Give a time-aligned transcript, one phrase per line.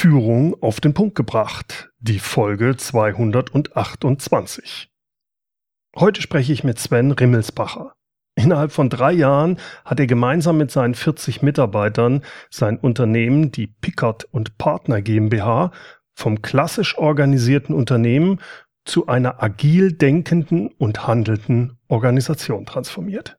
[0.00, 4.88] Führung auf den Punkt gebracht, die Folge 228.
[5.94, 7.92] Heute spreche ich mit Sven Rimmelsbacher.
[8.34, 14.24] Innerhalb von drei Jahren hat er gemeinsam mit seinen 40 Mitarbeitern sein Unternehmen, die Pickard
[14.24, 15.70] und Partner GmbH,
[16.14, 18.40] vom klassisch organisierten Unternehmen
[18.86, 23.38] zu einer agil denkenden und handelnden Organisation transformiert.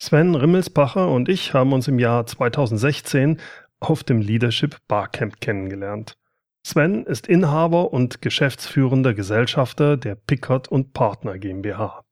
[0.00, 3.38] Sven Rimmelsbacher und ich haben uns im Jahr 2016
[3.80, 6.16] auf dem Leadership Barcamp kennengelernt.
[6.64, 12.04] Sven ist Inhaber und geschäftsführender Gesellschafter der Pickard und Partner GmbH.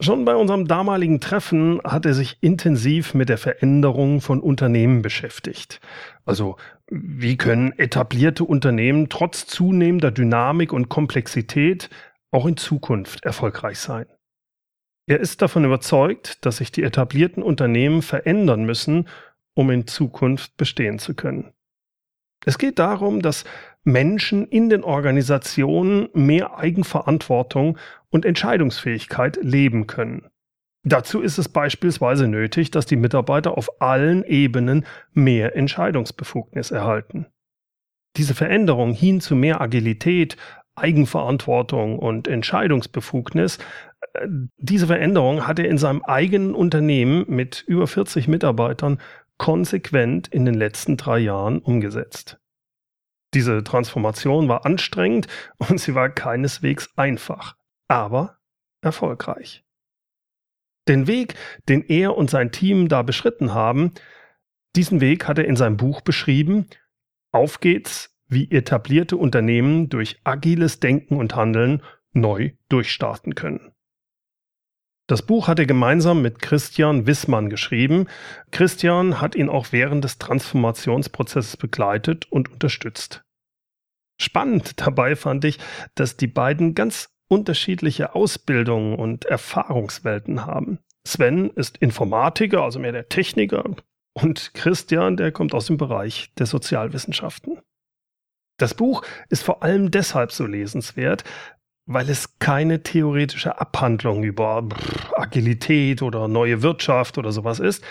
[0.00, 5.80] Schon bei unserem damaligen Treffen hat er sich intensiv mit der Veränderung von Unternehmen beschäftigt.
[6.24, 6.56] Also
[6.88, 11.90] wie können etablierte Unternehmen trotz zunehmender Dynamik und Komplexität
[12.30, 14.06] auch in Zukunft erfolgreich sein?
[15.06, 19.08] Er ist davon überzeugt, dass sich die etablierten Unternehmen verändern müssen,
[19.54, 21.52] um in Zukunft bestehen zu können.
[22.46, 23.44] Es geht darum, dass
[23.84, 27.78] Menschen in den Organisationen mehr Eigenverantwortung
[28.10, 30.30] und Entscheidungsfähigkeit leben können.
[30.86, 37.26] Dazu ist es beispielsweise nötig, dass die Mitarbeiter auf allen Ebenen mehr Entscheidungsbefugnis erhalten.
[38.16, 40.36] Diese Veränderung hin zu mehr Agilität,
[40.76, 43.58] Eigenverantwortung und Entscheidungsbefugnis
[44.56, 49.00] diese Veränderung hat er in seinem eigenen Unternehmen mit über 40 Mitarbeitern
[49.38, 52.38] konsequent in den letzten drei Jahren umgesetzt.
[53.34, 55.26] Diese Transformation war anstrengend
[55.58, 57.56] und sie war keineswegs einfach,
[57.88, 58.38] aber
[58.80, 59.64] erfolgreich.
[60.86, 61.34] Den Weg,
[61.68, 63.92] den er und sein Team da beschritten haben,
[64.76, 66.66] diesen Weg hat er in seinem Buch beschrieben.
[67.32, 73.73] Auf geht's, wie etablierte Unternehmen durch agiles Denken und Handeln neu durchstarten können.
[75.06, 78.06] Das Buch hat er gemeinsam mit Christian Wissmann geschrieben.
[78.50, 83.22] Christian hat ihn auch während des Transformationsprozesses begleitet und unterstützt.
[84.20, 85.58] Spannend dabei fand ich,
[85.94, 90.78] dass die beiden ganz unterschiedliche Ausbildungen und Erfahrungswelten haben.
[91.06, 93.64] Sven ist Informatiker, also mehr der Techniker,
[94.14, 97.60] und Christian, der kommt aus dem Bereich der Sozialwissenschaften.
[98.58, 101.24] Das Buch ist vor allem deshalb so lesenswert,
[101.86, 104.66] weil es keine theoretische Abhandlung über
[105.16, 107.84] Agilität oder neue Wirtschaft oder sowas ist,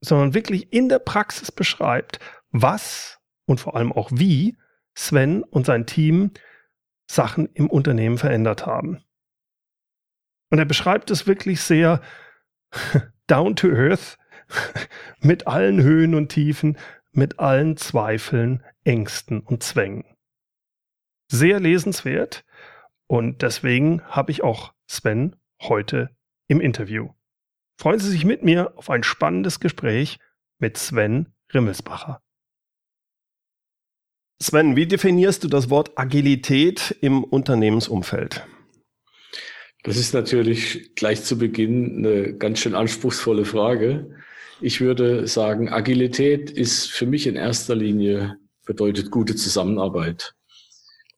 [0.00, 2.18] sondern wirklich in der Praxis beschreibt,
[2.50, 4.56] was und vor allem auch wie
[4.94, 6.32] Sven und sein Team
[7.08, 9.04] Sachen im Unternehmen verändert haben.
[10.50, 12.00] Und er beschreibt es wirklich sehr
[13.26, 14.18] down to earth,
[15.20, 16.78] mit allen Höhen und Tiefen,
[17.12, 20.04] mit allen Zweifeln, Ängsten und Zwängen.
[21.28, 22.44] Sehr lesenswert
[23.06, 26.10] und deswegen habe ich auch Sven heute
[26.48, 27.10] im Interview.
[27.78, 30.18] Freuen Sie sich mit mir auf ein spannendes Gespräch
[30.58, 32.22] mit Sven Rimmelsbacher.
[34.42, 38.46] Sven, wie definierst du das Wort Agilität im Unternehmensumfeld?
[39.82, 44.10] Das ist natürlich gleich zu Beginn eine ganz schön anspruchsvolle Frage.
[44.60, 48.36] Ich würde sagen, Agilität ist für mich in erster Linie
[48.66, 50.34] bedeutet gute Zusammenarbeit.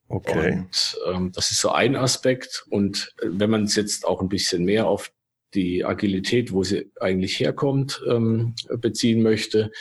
[0.09, 0.53] Okay.
[0.53, 2.65] Und ähm, das ist so ein Aspekt.
[2.69, 5.11] Und äh, wenn man es jetzt auch ein bisschen mehr auf
[5.53, 9.71] die Agilität, wo sie eigentlich herkommt, ähm, beziehen möchte,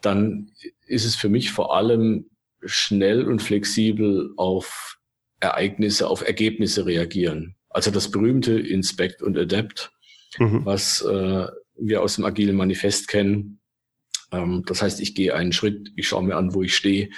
[0.00, 0.52] dann
[0.86, 2.30] ist es für mich vor allem
[2.64, 4.98] schnell und flexibel auf
[5.40, 7.56] Ereignisse, auf Ergebnisse reagieren.
[7.70, 9.92] Also das berühmte Inspect und Adapt,
[10.38, 10.64] mhm.
[10.64, 11.46] was äh,
[11.78, 13.60] wir aus dem agilen Manifest kennen.
[14.32, 17.10] Ähm, das heißt, ich gehe einen Schritt, ich schaue mir an, wo ich stehe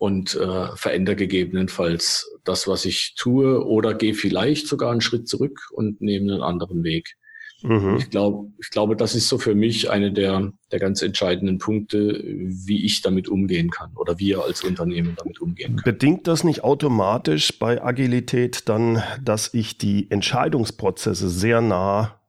[0.00, 5.68] und äh, verändere gegebenenfalls das, was ich tue oder gehe vielleicht sogar einen Schritt zurück
[5.72, 7.16] und nehme einen anderen Weg.
[7.62, 7.96] Mhm.
[7.98, 12.18] Ich glaube, ich glaube, das ist so für mich eine der, der ganz entscheidenden Punkte,
[12.24, 15.84] wie ich damit umgehen kann oder wir als Unternehmen damit umgehen können.
[15.84, 22.19] Bedingt das nicht automatisch bei Agilität dann, dass ich die Entscheidungsprozesse sehr nah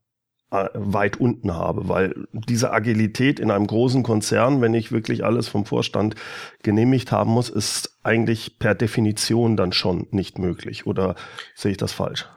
[0.51, 5.65] weit unten habe, weil diese Agilität in einem großen Konzern, wenn ich wirklich alles vom
[5.65, 6.15] Vorstand
[6.61, 10.85] genehmigt haben muss, ist eigentlich per Definition dann schon nicht möglich.
[10.85, 11.15] Oder
[11.55, 12.27] sehe ich das falsch?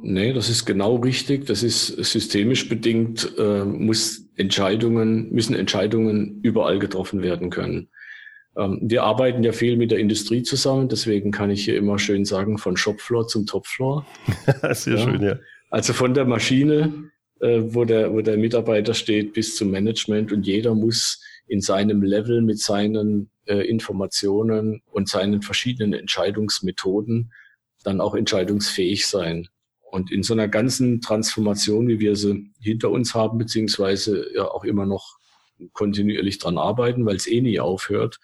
[0.00, 1.44] Nee, das ist genau richtig.
[1.46, 7.88] Das ist systemisch bedingt, äh, muss Entscheidungen, müssen Entscheidungen überall getroffen werden können.
[8.56, 12.24] Ähm, wir arbeiten ja viel mit der Industrie zusammen, deswegen kann ich hier immer schön
[12.24, 14.06] sagen, von Shopfloor zum Topfloor.
[14.70, 15.04] Sehr ja.
[15.04, 15.36] schön, ja.
[15.70, 20.46] Also von der Maschine, äh, wo, der, wo der Mitarbeiter steht, bis zum Management und
[20.46, 27.32] jeder muss in seinem Level mit seinen äh, Informationen und seinen verschiedenen Entscheidungsmethoden
[27.84, 29.48] dann auch entscheidungsfähig sein.
[29.90, 34.64] Und in so einer ganzen Transformation, wie wir sie hinter uns haben, beziehungsweise ja auch
[34.64, 35.18] immer noch
[35.72, 38.18] kontinuierlich dran arbeiten, weil es eh nie aufhört,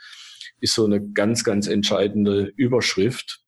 [0.61, 3.41] ist so eine ganz, ganz entscheidende Überschrift,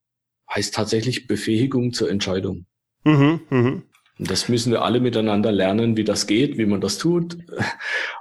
[0.52, 2.66] heißt tatsächlich Befähigung zur Entscheidung.
[3.04, 3.82] Mhm, mh.
[4.18, 7.36] Das müssen wir alle miteinander lernen, wie das geht, wie man das tut.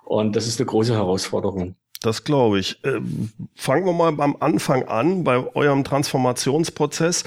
[0.03, 1.75] Und das ist eine große Herausforderung.
[2.01, 2.79] Das glaube ich.
[2.83, 7.23] Ähm, fangen wir mal beim Anfang an, bei eurem Transformationsprozess.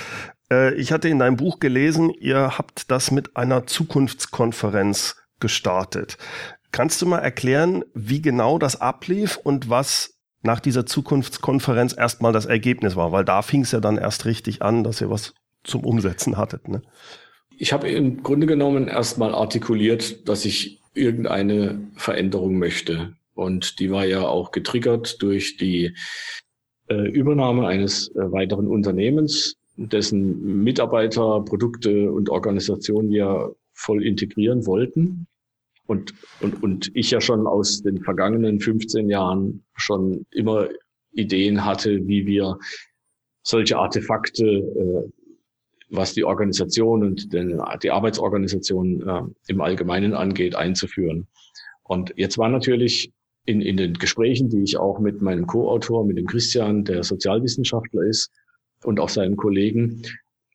[0.51, 6.19] Äh, ich hatte in deinem Buch gelesen, ihr habt das mit einer Zukunftskonferenz gestartet.
[6.71, 12.47] Kannst du mal erklären, wie genau das ablief und was nach dieser Zukunftskonferenz erstmal das
[12.47, 13.11] Ergebnis war?
[13.11, 16.69] Weil da fing es ja dann erst richtig an, dass ihr was zum Umsetzen hattet.
[16.69, 16.83] Ne?
[17.61, 23.17] Ich habe im Grunde genommen erstmal artikuliert, dass ich irgendeine Veränderung möchte.
[23.35, 25.93] Und die war ja auch getriggert durch die
[26.89, 35.27] äh, Übernahme eines äh, weiteren Unternehmens, dessen Mitarbeiter, Produkte und Organisationen ja voll integrieren wollten.
[35.87, 40.69] Und, und, und ich ja schon aus den vergangenen 15 Jahren schon immer
[41.13, 42.59] Ideen hatte, wie wir
[43.43, 45.11] solche Artefakte, äh,
[45.91, 51.27] was die Organisation und den, die Arbeitsorganisation äh, im Allgemeinen angeht, einzuführen.
[51.83, 53.13] Und jetzt war natürlich
[53.47, 58.03] in, in den Gesprächen, die ich auch mit meinem Co-Autor, mit dem Christian, der Sozialwissenschaftler
[58.03, 58.31] ist,
[58.85, 60.03] und auch seinen Kollegen.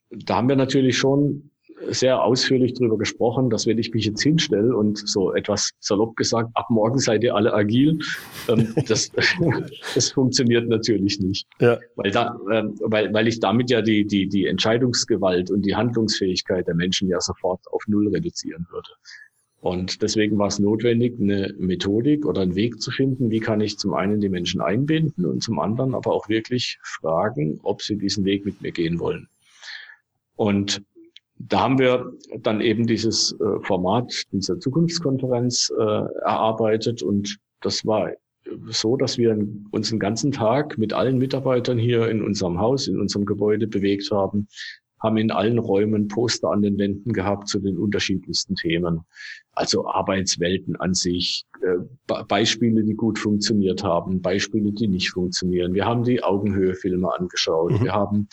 [0.09, 1.51] Da haben wir natürlich schon
[1.89, 6.49] sehr ausführlich darüber gesprochen, dass wenn ich mich jetzt hinstelle und so etwas salopp gesagt,
[6.53, 7.99] ab morgen seid ihr alle agil,
[8.47, 9.11] ähm, das,
[9.95, 11.47] das funktioniert natürlich nicht.
[11.59, 11.79] Ja.
[11.95, 16.67] Weil, da, ähm, weil, weil ich damit ja die, die, die Entscheidungsgewalt und die Handlungsfähigkeit
[16.67, 18.89] der Menschen ja sofort auf Null reduzieren würde.
[19.63, 23.77] Und deswegen war es notwendig, eine Methodik oder einen Weg zu finden, wie kann ich
[23.77, 28.25] zum einen die Menschen einbinden und zum anderen aber auch wirklich fragen, ob sie diesen
[28.25, 29.29] Weg mit mir gehen wollen.
[30.35, 30.83] Und
[31.47, 38.11] da haben wir dann eben dieses äh, Format dieser Zukunftskonferenz äh, erarbeitet und das war
[38.67, 39.37] so, dass wir
[39.71, 44.11] uns den ganzen Tag mit allen Mitarbeitern hier in unserem Haus, in unserem Gebäude bewegt
[44.11, 44.47] haben,
[44.99, 49.01] haben in allen Räumen Poster an den Wänden gehabt zu den unterschiedlichsten Themen.
[49.51, 55.73] Also Arbeitswelten an sich, äh, Beispiele, die gut funktioniert haben, Beispiele, die nicht funktionieren.
[55.73, 57.71] Wir haben die Augenhöhe-Filme angeschaut.
[57.71, 57.83] Mhm.
[57.83, 58.29] Wir haben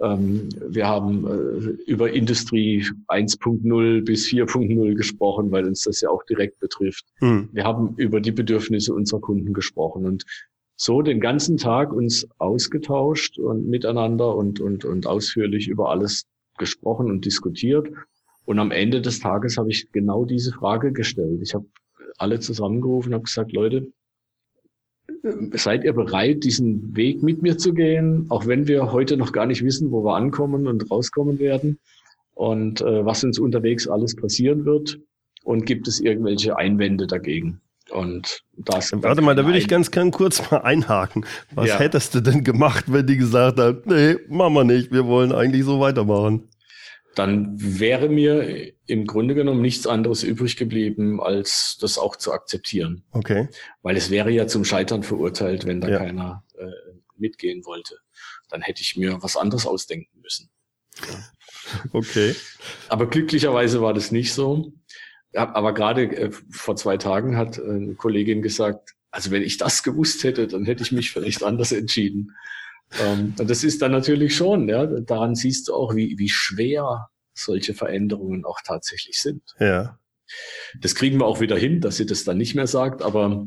[0.00, 6.58] wir haben äh, über Industrie 1.0 bis 4.0 gesprochen, weil uns das ja auch direkt
[6.58, 7.04] betrifft.
[7.20, 7.50] Mhm.
[7.52, 10.24] Wir haben über die Bedürfnisse unserer Kunden gesprochen und
[10.76, 16.24] so den ganzen Tag uns ausgetauscht und miteinander und, und, und ausführlich über alles
[16.56, 17.88] gesprochen und diskutiert.
[18.46, 21.40] Und am Ende des Tages habe ich genau diese Frage gestellt.
[21.42, 21.66] Ich habe
[22.16, 23.92] alle zusammengerufen und habe gesagt, Leute,
[25.52, 29.46] seid ihr bereit, diesen Weg mit mir zu gehen, auch wenn wir heute noch gar
[29.46, 31.78] nicht wissen, wo wir ankommen und rauskommen werden
[32.34, 34.98] und äh, was uns unterwegs alles passieren wird?
[35.42, 37.60] Und gibt es irgendwelche Einwände dagegen?
[37.90, 38.92] Und das.
[38.92, 41.24] Warte mal, da würde ich ganz gern kurz mal einhaken.
[41.54, 41.78] Was ja.
[41.78, 45.64] hättest du denn gemacht, wenn die gesagt haben, nee, machen wir nicht, wir wollen eigentlich
[45.64, 46.48] so weitermachen?
[47.14, 53.04] Dann wäre mir im Grunde genommen nichts anderes übrig geblieben, als das auch zu akzeptieren.
[53.10, 53.48] Okay.
[53.82, 55.98] Weil es wäre ja zum Scheitern verurteilt, wenn da ja.
[55.98, 56.66] keiner äh,
[57.16, 57.98] mitgehen wollte.
[58.48, 60.50] Dann hätte ich mir was anderes ausdenken müssen.
[61.00, 61.18] Ja.
[61.92, 62.34] Okay.
[62.88, 64.72] Aber glücklicherweise war das nicht so.
[65.34, 69.82] Aber gerade äh, vor zwei Tagen hat äh, eine Kollegin gesagt, also wenn ich das
[69.82, 72.32] gewusst hätte, dann hätte ich mich vielleicht anders entschieden.
[72.98, 77.74] Ähm, das ist dann natürlich schon, ja, daran siehst du auch, wie, wie schwer solche
[77.74, 79.42] Veränderungen auch tatsächlich sind.
[79.58, 79.98] Ja.
[80.80, 83.46] Das kriegen wir auch wieder hin, dass sie das dann nicht mehr sagt, aber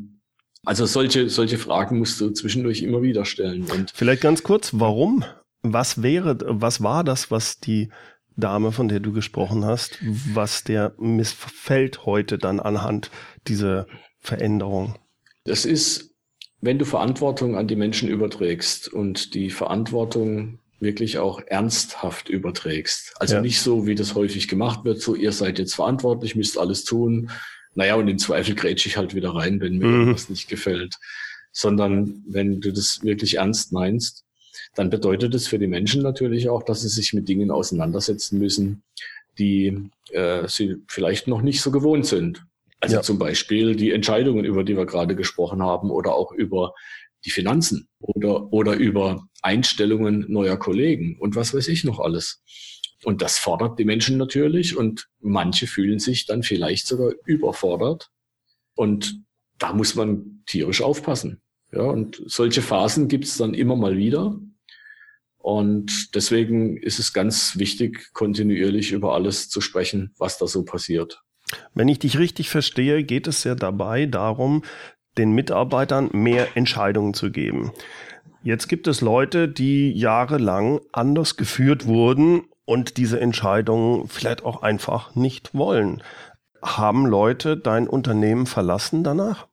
[0.64, 3.70] also solche, solche Fragen musst du zwischendurch immer wieder stellen.
[3.70, 5.24] Und Vielleicht ganz kurz, warum?
[5.62, 7.90] Was wäre, was war das, was die
[8.36, 13.10] Dame, von der du gesprochen hast, was der missfällt heute dann anhand
[13.46, 13.86] dieser
[14.18, 14.98] Veränderung?
[15.44, 16.13] Das ist,
[16.64, 23.14] wenn du Verantwortung an die Menschen überträgst und die Verantwortung wirklich auch ernsthaft überträgst.
[23.18, 23.40] Also ja.
[23.40, 27.30] nicht so, wie das häufig gemacht wird, so ihr seid jetzt verantwortlich, müsst alles tun.
[27.74, 29.98] Naja, und im Zweifel grätsche ich halt wieder rein, wenn mir mhm.
[30.00, 30.96] irgendwas nicht gefällt.
[31.52, 34.24] Sondern wenn du das wirklich ernst meinst
[34.74, 38.82] dann bedeutet es für die Menschen natürlich auch, dass sie sich mit Dingen auseinandersetzen müssen,
[39.38, 42.44] die äh, sie vielleicht noch nicht so gewohnt sind.
[42.84, 43.02] Also ja.
[43.02, 46.74] zum Beispiel die Entscheidungen, über die wir gerade gesprochen haben, oder auch über
[47.24, 52.42] die Finanzen oder, oder über Einstellungen neuer Kollegen und was weiß ich noch alles.
[53.02, 58.10] Und das fordert die Menschen natürlich und manche fühlen sich dann vielleicht sogar überfordert.
[58.74, 59.22] Und
[59.58, 61.40] da muss man tierisch aufpassen.
[61.72, 64.38] Ja, und solche Phasen gibt es dann immer mal wieder.
[65.38, 71.24] Und deswegen ist es ganz wichtig, kontinuierlich über alles zu sprechen, was da so passiert.
[71.74, 74.62] Wenn ich dich richtig verstehe, geht es ja dabei darum,
[75.18, 77.72] den Mitarbeitern mehr Entscheidungen zu geben.
[78.42, 85.14] Jetzt gibt es Leute, die jahrelang anders geführt wurden und diese Entscheidungen vielleicht auch einfach
[85.14, 86.02] nicht wollen.
[86.62, 89.46] Haben Leute dein Unternehmen verlassen danach?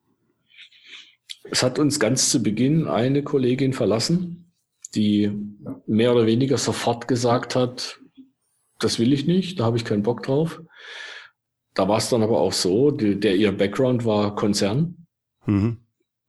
[1.43, 4.51] Es hat uns ganz zu Beginn eine Kollegin verlassen,
[4.95, 5.31] die
[5.87, 7.99] mehr oder weniger sofort gesagt hat,
[8.79, 10.61] das will ich nicht, da habe ich keinen Bock drauf.
[11.73, 15.07] Da war es dann aber auch so, die, der ihr Background war Konzern
[15.45, 15.77] mhm.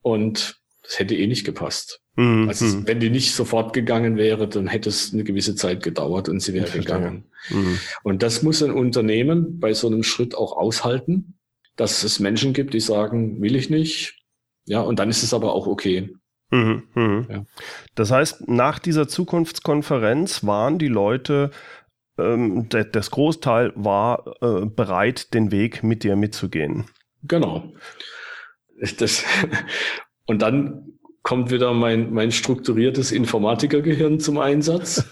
[0.00, 2.00] und das hätte eh nicht gepasst.
[2.16, 2.48] Mhm.
[2.48, 2.86] Also mhm.
[2.86, 6.52] wenn die nicht sofort gegangen wäre, dann hätte es eine gewisse Zeit gedauert und sie
[6.52, 7.24] wäre gegangen.
[7.50, 7.78] Mhm.
[8.02, 11.38] Und das muss ein Unternehmen bei so einem Schritt auch aushalten,
[11.76, 14.18] dass es Menschen gibt, die sagen, will ich nicht.
[14.64, 16.14] Ja, und dann ist es aber auch okay.
[16.50, 17.26] Mhm, mhm.
[17.30, 17.44] Ja.
[17.94, 21.50] Das heißt, nach dieser Zukunftskonferenz waren die Leute,
[22.18, 26.84] ähm, das Großteil war äh, bereit, den Weg mit dir mitzugehen.
[27.22, 27.72] Genau.
[28.98, 29.24] Das,
[30.26, 35.04] und dann kommt wieder mein, mein strukturiertes Informatikergehirn zum Einsatz.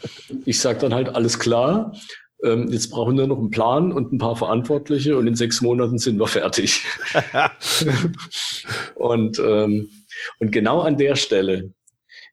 [0.45, 1.95] Ich sage dann halt, alles klar,
[2.43, 5.99] ähm, jetzt brauchen wir noch einen Plan und ein paar Verantwortliche und in sechs Monaten
[5.99, 6.85] sind wir fertig.
[8.97, 9.89] und, ähm,
[10.39, 11.73] und genau an der Stelle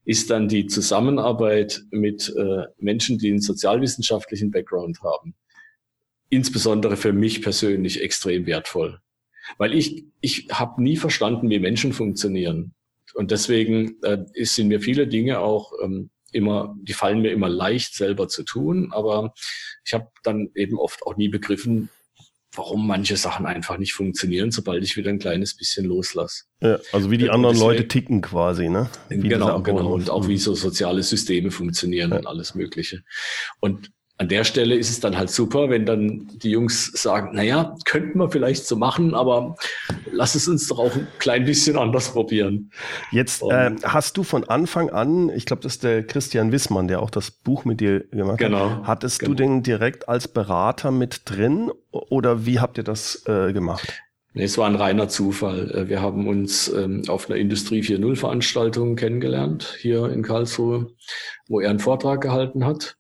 [0.07, 5.35] ist dann die Zusammenarbeit mit äh, Menschen, die einen sozialwissenschaftlichen Background haben,
[6.29, 9.01] insbesondere für mich persönlich extrem wertvoll.
[9.57, 12.73] Weil ich, ich habe nie verstanden, wie Menschen funktionieren.
[13.15, 17.93] Und deswegen äh, sind mir viele Dinge auch ähm, immer, die fallen mir immer leicht
[17.93, 19.33] selber zu tun, aber
[19.83, 21.89] ich habe dann eben oft auch nie begriffen,
[22.57, 26.45] warum manche Sachen einfach nicht funktionieren, sobald ich wieder ein kleines bisschen loslasse.
[26.61, 28.89] Ja, also wie die anderen deswegen, Leute ticken quasi, ne?
[29.09, 29.93] Wie genau, genau.
[29.93, 32.17] Und auch wie so soziale Systeme funktionieren ja.
[32.17, 33.03] und alles Mögliche.
[33.59, 37.75] Und an der Stelle ist es dann halt super, wenn dann die Jungs sagen, naja,
[37.86, 39.55] könnten wir vielleicht so machen, aber
[40.12, 42.71] lass es uns doch auch ein klein bisschen anders probieren.
[43.12, 47.01] Jetzt äh, hast du von Anfang an, ich glaube, das ist der Christian Wissmann, der
[47.01, 48.88] auch das Buch mit dir gemacht genau, hat.
[48.88, 49.29] Hattest genau.
[49.29, 54.01] du den direkt als Berater mit drin oder wie habt ihr das äh, gemacht?
[54.33, 55.71] Nee, es war ein reiner Zufall.
[55.71, 60.91] Äh, wir haben uns ähm, auf einer Industrie 4.0 Veranstaltung kennengelernt, hier in Karlsruhe,
[61.47, 62.97] wo er einen Vortrag gehalten hat.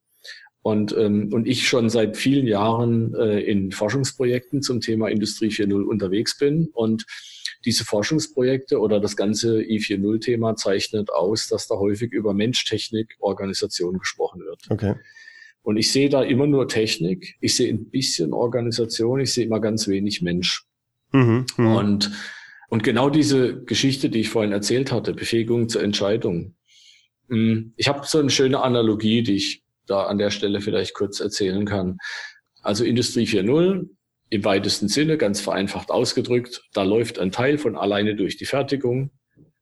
[0.67, 5.81] Und, ähm, und ich schon seit vielen Jahren äh, in Forschungsprojekten zum Thema Industrie 4.0
[5.81, 6.67] unterwegs bin.
[6.73, 7.05] Und
[7.63, 13.97] diese Forschungsprojekte oder das ganze I4.0-Thema zeichnet aus, dass da häufig über Mensch, Technik, Organisation
[13.97, 14.59] gesprochen wird.
[14.69, 14.95] Okay.
[15.61, 19.61] Und ich sehe da immer nur Technik, ich sehe ein bisschen Organisation, ich sehe immer
[19.61, 20.65] ganz wenig Mensch.
[21.13, 21.79] Mhm, mh.
[21.79, 22.11] Und,
[22.67, 26.55] und genau diese Geschichte, die ich vorhin erzählt hatte, Befähigung zur Entscheidung.
[27.29, 31.19] Hm, ich habe so eine schöne Analogie, die ich da an der Stelle vielleicht kurz
[31.19, 31.97] erzählen kann.
[32.61, 33.87] Also Industrie 4.0
[34.29, 39.11] im weitesten Sinne, ganz vereinfacht ausgedrückt, da läuft ein Teil von alleine durch die Fertigung,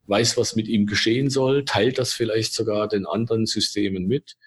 [0.07, 4.37] weiß, was mit ihm geschehen soll, teilt das vielleicht sogar den anderen Systemen mit.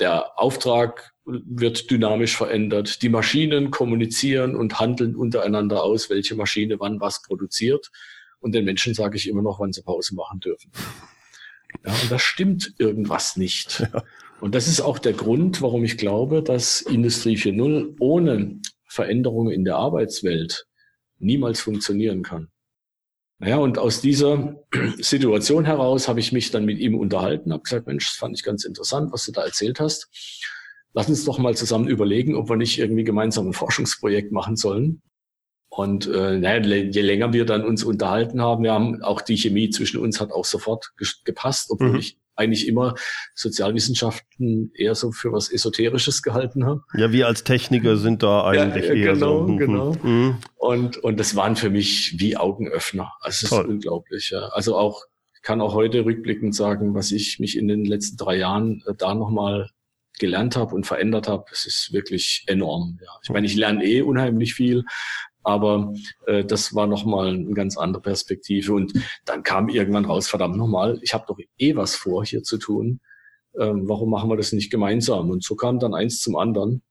[0.00, 3.02] Der Auftrag wird dynamisch verändert.
[3.02, 7.90] Die Maschinen kommunizieren und handeln untereinander aus, welche Maschine wann was produziert.
[8.40, 10.70] Und den Menschen sage ich immer noch, wann sie Pause machen dürfen.
[11.84, 13.80] Ja, und da stimmt irgendwas nicht.
[13.80, 14.04] Ja.
[14.44, 19.64] Und das ist auch der Grund, warum ich glaube, dass Industrie 4.0 ohne Veränderungen in
[19.64, 20.66] der Arbeitswelt
[21.18, 22.48] niemals funktionieren kann.
[23.38, 24.62] Naja, und aus dieser
[24.98, 28.44] Situation heraus habe ich mich dann mit ihm unterhalten, habe gesagt, Mensch, das fand ich
[28.44, 30.10] ganz interessant, was du da erzählt hast.
[30.92, 35.00] Lass uns doch mal zusammen überlegen, ob wir nicht irgendwie gemeinsam ein Forschungsprojekt machen sollen.
[35.70, 39.70] Und äh, naja, je länger wir dann uns unterhalten haben, wir haben auch die Chemie
[39.70, 40.92] zwischen uns hat auch sofort
[41.24, 41.98] gepasst, obwohl mhm.
[42.00, 42.94] ich eigentlich immer
[43.34, 46.82] Sozialwissenschaften eher so für was Esoterisches gehalten habe.
[46.96, 49.52] Ja, wir als Techniker sind da eigentlich ja, eher genau, so.
[49.52, 49.58] Mhm.
[49.58, 50.36] Genau, mhm.
[50.56, 53.12] Und, und das waren für mich wie Augenöffner.
[53.20, 54.30] Also es ist unglaublich.
[54.30, 54.48] Ja.
[54.48, 58.36] Also auch, ich kann auch heute rückblickend sagen, was ich mich in den letzten drei
[58.36, 59.70] Jahren äh, da nochmal
[60.18, 62.98] gelernt habe und verändert habe, es ist wirklich enorm.
[63.02, 63.10] Ja.
[63.22, 64.84] Ich meine, ich lerne eh unheimlich viel,
[65.44, 65.94] aber
[66.26, 68.72] äh, das war nochmal eine ganz andere Perspektive.
[68.72, 68.92] Und
[69.24, 73.00] dann kam irgendwann raus, verdammt nochmal, ich habe doch eh was vor, hier zu tun.
[73.58, 75.30] Ähm, warum machen wir das nicht gemeinsam?
[75.30, 76.82] Und so kam dann eins zum anderen.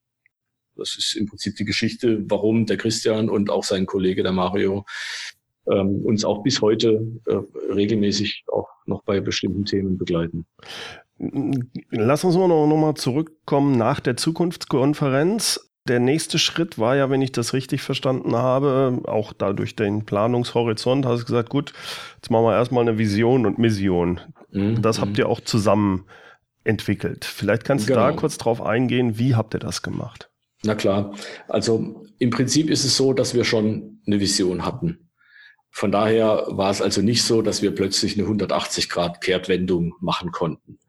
[0.75, 4.85] Das ist im Prinzip die Geschichte, warum der Christian und auch sein Kollege, der Mario,
[5.69, 7.35] ähm, uns auch bis heute äh,
[7.71, 10.45] regelmäßig auch noch bei bestimmten Themen begleiten.
[11.89, 15.72] Lass uns mal noch, noch zurückkommen nach der Zukunftskonferenz.
[15.87, 21.05] Der nächste Schritt war ja, wenn ich das richtig verstanden habe, auch dadurch den Planungshorizont,
[21.05, 21.73] hast du gesagt, gut,
[22.15, 24.21] jetzt machen wir erstmal eine Vision und Mission.
[24.51, 24.81] Mhm.
[24.81, 26.05] Das habt ihr auch zusammen
[26.63, 27.25] entwickelt.
[27.25, 28.19] Vielleicht kannst du da genau.
[28.19, 30.29] kurz drauf eingehen, wie habt ihr das gemacht?
[30.63, 31.13] Na klar,
[31.49, 35.09] also im Prinzip ist es so, dass wir schon eine Vision hatten.
[35.69, 40.31] Von daher war es also nicht so, dass wir plötzlich eine 180 Grad Kehrtwendung machen
[40.31, 40.79] konnten.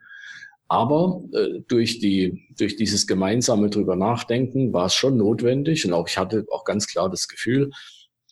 [0.75, 6.09] Aber äh, durch, die, durch dieses gemeinsame drüber nachdenken war es schon notwendig und auch
[6.09, 7.71] ich hatte auch ganz klar das Gefühl,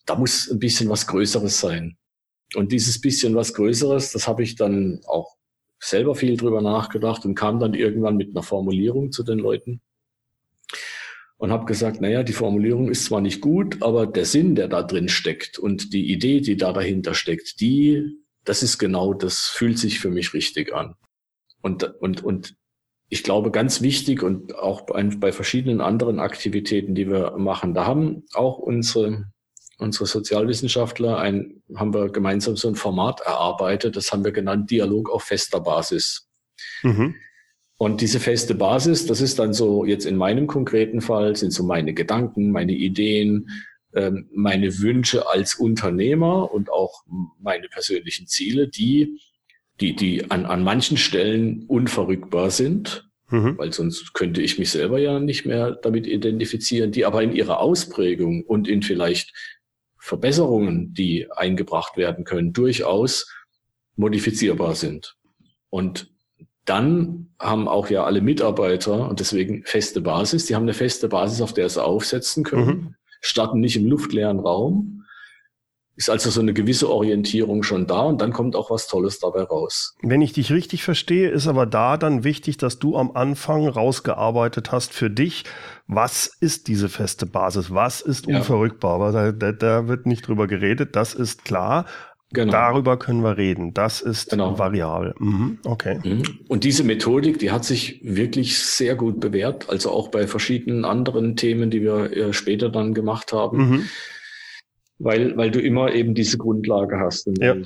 [0.07, 1.99] da muss ein bisschen was Größeres sein.
[2.57, 5.37] Und dieses bisschen was Größeres, das habe ich dann auch
[5.79, 9.81] selber viel drüber nachgedacht und kam dann irgendwann mit einer Formulierung zu den Leuten
[11.37, 14.83] und habe gesagt, naja, die Formulierung ist zwar nicht gut, aber der Sinn, der da
[14.83, 19.79] drin steckt und die Idee, die da dahinter steckt, die, das ist genau, das fühlt
[19.79, 20.97] sich für mich richtig an.
[21.63, 22.57] Und, und, und
[23.09, 28.25] ich glaube, ganz wichtig und auch bei, verschiedenen anderen Aktivitäten, die wir machen, da haben
[28.33, 29.27] auch unsere,
[29.79, 35.11] unsere Sozialwissenschaftler ein, haben wir gemeinsam so ein Format erarbeitet, das haben wir genannt Dialog
[35.11, 36.29] auf fester Basis.
[36.83, 37.15] Mhm.
[37.77, 41.65] Und diese feste Basis, das ist dann so jetzt in meinem konkreten Fall, sind so
[41.65, 43.51] meine Gedanken, meine Ideen,
[43.93, 47.03] ähm, meine Wünsche als Unternehmer und auch
[47.41, 49.21] meine persönlichen Ziele, die
[49.83, 53.59] die, die an, an manchen Stellen unverrückbar sind, mhm.
[53.59, 57.59] weil sonst könnte ich mich selber ja nicht mehr damit identifizieren, die aber in ihrer
[57.59, 59.35] Ausprägung und in vielleicht
[59.99, 63.31] Verbesserungen, die eingebracht werden können, durchaus
[63.97, 65.17] modifizierbar sind.
[65.69, 66.11] Und
[66.65, 71.41] dann haben auch ja alle Mitarbeiter und deswegen feste Basis, die haben eine feste Basis,
[71.41, 72.95] auf der sie aufsetzen können, mhm.
[73.21, 75.02] starten nicht im luftleeren Raum,
[75.97, 79.43] ist also so eine gewisse Orientierung schon da und dann kommt auch was Tolles dabei
[79.43, 79.95] raus.
[80.03, 84.73] Wenn ich dich richtig verstehe, ist aber da dann wichtig, dass du am Anfang rausgearbeitet
[84.73, 85.45] hast für dich,
[85.87, 88.39] was ist diese feste Basis, was ist ja.
[88.39, 91.85] unverrückbar, da, da, da, wird nicht drüber geredet, das ist klar.
[92.35, 92.51] Genau.
[92.51, 93.75] Darüber können wir reden.
[93.75, 94.59] Das ist genau.
[94.59, 95.15] variabel.
[95.19, 95.59] Mhm.
[95.65, 95.99] Okay.
[96.03, 96.23] Mhm.
[96.49, 99.69] Und diese Methodik, die hat sich wirklich sehr gut bewährt.
[99.69, 103.59] Also auch bei verschiedenen anderen Themen, die wir äh, später dann gemacht haben.
[103.59, 103.89] Mhm
[105.03, 107.57] weil, weil du immer eben diese Grundlage hast und ja.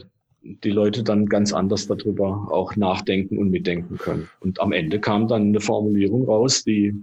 [0.42, 4.28] die Leute dann ganz anders darüber auch nachdenken und mitdenken können.
[4.40, 6.94] Und am Ende kam dann eine Formulierung raus, die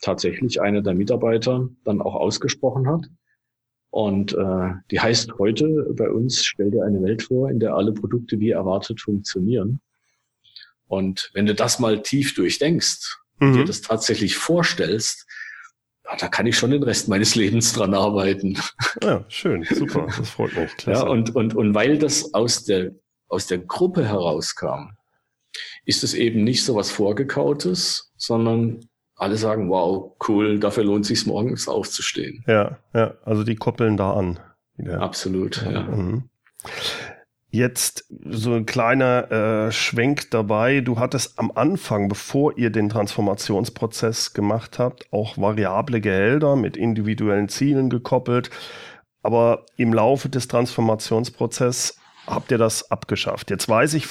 [0.00, 3.06] tatsächlich einer der Mitarbeiter dann auch ausgesprochen hat.
[3.90, 7.92] Und äh, die heißt heute bei uns, stell dir eine Welt vor, in der alle
[7.92, 9.80] Produkte wie erwartet funktionieren.
[10.88, 13.52] Und wenn du das mal tief durchdenkst, mhm.
[13.54, 15.26] dir das tatsächlich vorstellst,
[16.18, 18.58] da kann ich schon den Rest meines Lebens dran arbeiten.
[19.02, 20.70] Ja, schön, super, das freut mich.
[20.76, 21.04] Klasse.
[21.04, 22.92] Ja, und, und, und weil das aus der,
[23.28, 24.90] aus der Gruppe herauskam,
[25.84, 28.80] ist es eben nicht so was Vorgekautes, sondern
[29.16, 32.44] alle sagen, wow, cool, dafür lohnt sich morgens aufzustehen.
[32.46, 34.38] Ja, ja, also die koppeln da an.
[34.76, 35.00] Wieder.
[35.00, 35.82] Absolut, ja.
[35.82, 36.28] Mhm.
[37.50, 40.80] Jetzt so ein kleiner äh, Schwenk dabei.
[40.80, 47.48] Du hattest am Anfang, bevor ihr den Transformationsprozess gemacht habt, auch variable Gehälter mit individuellen
[47.48, 48.50] Zielen gekoppelt.
[49.22, 53.50] Aber im Laufe des Transformationsprozesses habt ihr das abgeschafft.
[53.50, 54.08] Jetzt weiß ich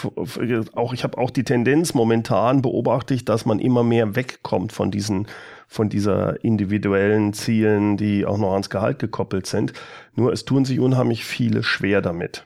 [0.74, 4.91] auch, ich habe auch die Tendenz momentan beobachte ich, dass man immer mehr wegkommt von
[4.91, 5.28] diesen
[5.67, 9.74] von dieser individuellen Zielen, die auch noch ans Gehalt gekoppelt sind.
[10.13, 12.45] Nur es tun sich unheimlich viele schwer damit.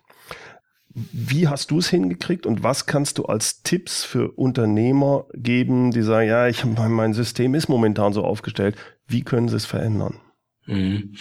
[1.12, 6.02] Wie hast du es hingekriegt und was kannst du als Tipps für Unternehmer geben, die
[6.02, 8.76] sagen, ja, ich mein System ist momentan so aufgestellt.
[9.08, 10.20] Wie können sie es verändern?
[10.66, 11.16] Mhm.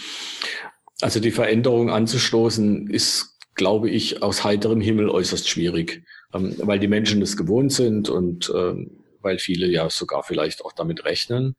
[1.01, 6.87] Also die Veränderung anzustoßen ist, glaube ich, aus heiterem Himmel äußerst schwierig, ähm, weil die
[6.87, 11.55] Menschen es gewohnt sind und ähm, weil viele ja sogar vielleicht auch damit rechnen.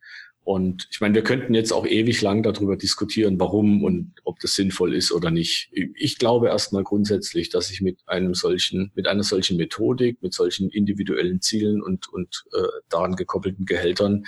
[0.50, 4.56] Und ich meine, wir könnten jetzt auch ewig lang darüber diskutieren, warum und ob das
[4.56, 5.70] sinnvoll ist oder nicht.
[5.94, 10.68] Ich glaube erstmal grundsätzlich, dass ich mit einem solchen, mit einer solchen Methodik, mit solchen
[10.68, 14.24] individuellen Zielen und, und äh, daran gekoppelten Gehältern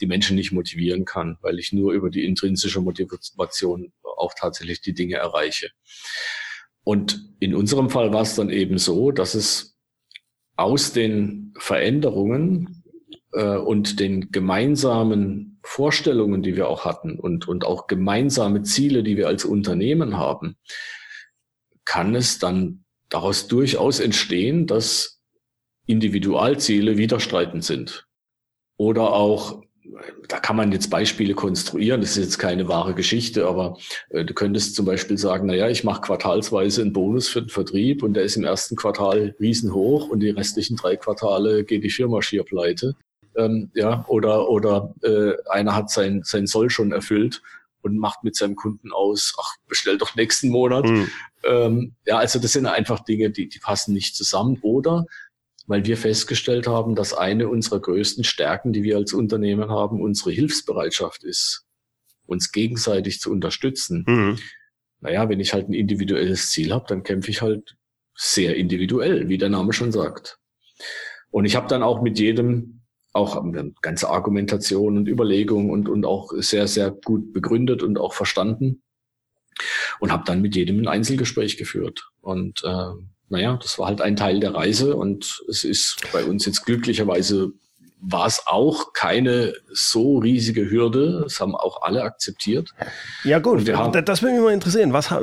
[0.00, 4.94] die Menschen nicht motivieren kann, weil ich nur über die intrinsische Motivation auch tatsächlich die
[4.94, 5.70] Dinge erreiche.
[6.82, 9.78] Und in unserem Fall war es dann eben so, dass es
[10.56, 12.82] aus den Veränderungen
[13.34, 19.16] äh, und den gemeinsamen Vorstellungen, die wir auch hatten und, und auch gemeinsame Ziele, die
[19.16, 20.56] wir als Unternehmen haben,
[21.84, 25.20] kann es dann daraus durchaus entstehen, dass
[25.86, 28.06] Individualziele widerstreitend sind.
[28.76, 29.62] Oder auch
[30.28, 33.78] da kann man jetzt Beispiele konstruieren, das ist jetzt keine wahre Geschichte, aber
[34.10, 37.48] äh, du könntest zum Beispiel sagen, na ja, ich mache quartalsweise einen Bonus für den
[37.48, 41.90] Vertrieb und der ist im ersten Quartal riesenhoch und die restlichen drei Quartale geht die
[41.90, 42.94] Firma schier pleite.
[43.44, 47.42] Ähm, ja, oder oder äh, einer hat sein, sein Soll schon erfüllt
[47.82, 50.86] und macht mit seinem Kunden aus, ach, bestell doch nächsten Monat.
[50.86, 51.08] Mhm.
[51.44, 54.58] Ähm, ja, also das sind einfach Dinge, die, die passen nicht zusammen.
[54.62, 55.06] Oder
[55.66, 60.32] weil wir festgestellt haben, dass eine unserer größten Stärken, die wir als Unternehmen haben, unsere
[60.32, 61.64] Hilfsbereitschaft ist,
[62.26, 64.04] uns gegenseitig zu unterstützen.
[64.06, 64.38] Mhm.
[65.00, 67.76] Naja, wenn ich halt ein individuelles Ziel habe, dann kämpfe ich halt
[68.14, 70.38] sehr individuell, wie der Name schon sagt.
[71.30, 72.79] Und ich habe dann auch mit jedem
[73.12, 73.42] auch
[73.82, 78.82] ganze Argumentation und Überlegung und, und auch sehr, sehr gut begründet und auch verstanden
[79.98, 82.08] und habe dann mit jedem ein Einzelgespräch geführt.
[82.20, 82.92] Und äh,
[83.28, 87.52] naja, das war halt ein Teil der Reise und es ist bei uns jetzt glücklicherweise
[88.02, 91.20] war es auch keine so riesige Hürde.
[91.22, 92.70] Das haben auch alle akzeptiert.
[93.24, 94.92] Ja gut, das würde mich mal interessieren.
[94.92, 95.14] Was,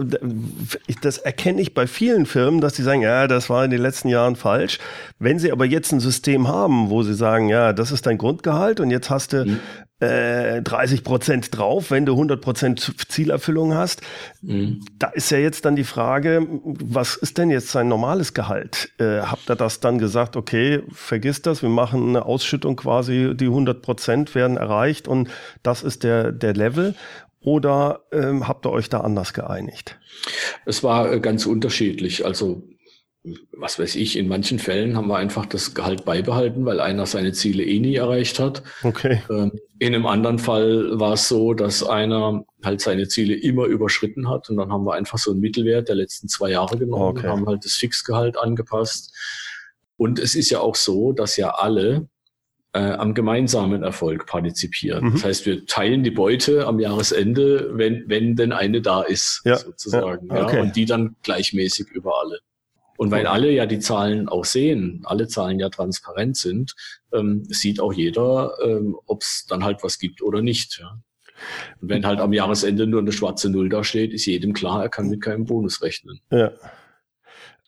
[1.02, 4.10] das erkenne ich bei vielen Firmen, dass die sagen, ja, das war in den letzten
[4.10, 4.80] Jahren falsch.
[5.20, 8.80] Wenn sie aber jetzt ein System haben, wo sie sagen, ja, das ist dein Grundgehalt
[8.80, 9.60] und jetzt hast du mhm
[10.00, 14.02] äh, 30 Prozent drauf, wenn du 100 Prozent Zielerfüllung hast.
[14.42, 14.86] Mhm.
[15.00, 18.92] Da ist ja jetzt dann die Frage, was ist denn jetzt sein normales Gehalt?
[19.00, 23.46] Äh, habt ihr das dann gesagt, okay, vergiss das, wir machen eine Ausschüttung quasi, die
[23.46, 25.30] 100 Prozent werden erreicht und
[25.64, 26.94] das ist der, der Level?
[27.40, 29.98] Oder ähm, habt ihr euch da anders geeinigt?
[30.66, 32.26] Es war äh, ganz unterschiedlich.
[32.26, 32.64] Also
[33.52, 37.34] was weiß ich, in manchen Fällen haben wir einfach das Gehalt beibehalten, weil einer seine
[37.34, 38.64] Ziele eh nie erreicht hat.
[38.84, 39.22] Okay.
[39.30, 44.30] Ähm, in einem anderen Fall war es so, dass einer halt seine Ziele immer überschritten
[44.30, 47.28] hat und dann haben wir einfach so einen Mittelwert der letzten zwei Jahre genommen okay.
[47.28, 49.14] und haben halt das Fixgehalt angepasst.
[49.98, 52.08] Und es ist ja auch so, dass ja alle
[52.74, 55.06] äh, am gemeinsamen Erfolg partizipieren.
[55.06, 55.12] Mhm.
[55.14, 59.58] Das heißt, wir teilen die Beute am Jahresende, wenn, wenn denn eine da ist, ja.
[59.58, 60.28] sozusagen.
[60.28, 60.46] Ja.
[60.46, 60.56] Okay.
[60.58, 60.62] ja.
[60.62, 62.40] Und die dann gleichmäßig über alle.
[62.98, 66.76] Und weil alle ja die Zahlen auch sehen, alle Zahlen ja transparent sind,
[67.14, 70.80] ähm, sieht auch jeder, ähm, ob es dann halt was gibt oder nicht.
[70.80, 71.00] Ja.
[71.80, 74.90] Und wenn halt am Jahresende nur eine schwarze Null da steht, ist jedem klar, er
[74.90, 76.20] kann mit keinem Bonus rechnen.
[76.32, 76.52] Ja.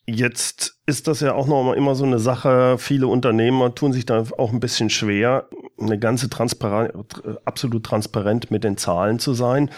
[0.08, 2.78] Jetzt ist das ja auch noch immer so eine Sache.
[2.80, 8.64] Viele Unternehmer tun sich da auch ein bisschen schwer, eine ganze transparent, absolut transparent mit
[8.64, 9.70] den Zahlen zu sein.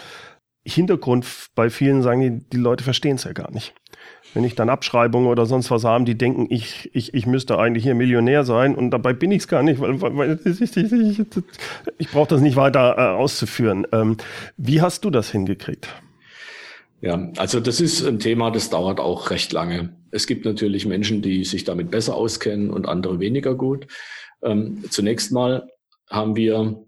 [0.64, 3.74] Hintergrund bei vielen sagen die, die Leute verstehen es ja gar nicht
[4.34, 7.84] wenn ich dann Abschreibungen oder sonst was haben, die denken, ich, ich, ich müsste eigentlich
[7.84, 11.20] hier Millionär sein und dabei bin ich es gar nicht, weil, weil ich, ich, ich,
[11.98, 13.86] ich brauche das nicht weiter äh, auszuführen.
[13.92, 14.16] Ähm,
[14.56, 15.88] wie hast du das hingekriegt?
[17.00, 19.96] Ja, also das ist ein Thema, das dauert auch recht lange.
[20.10, 23.86] Es gibt natürlich Menschen, die sich damit besser auskennen und andere weniger gut.
[24.42, 25.68] Ähm, zunächst mal
[26.08, 26.84] haben wir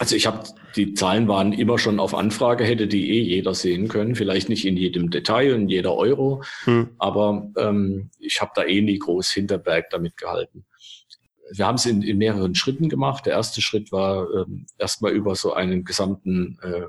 [0.00, 0.42] also ich habe,
[0.76, 4.14] die Zahlen waren immer schon auf Anfrage, hätte die eh jeder sehen können.
[4.14, 6.90] Vielleicht nicht in jedem Detail und jeder Euro, hm.
[6.98, 10.64] aber ähm, ich habe da eh nie groß Hinterberg damit gehalten.
[11.52, 13.26] Wir haben es in, in mehreren Schritten gemacht.
[13.26, 16.82] Der erste Schritt war ähm, erstmal über so einen gesamten äh,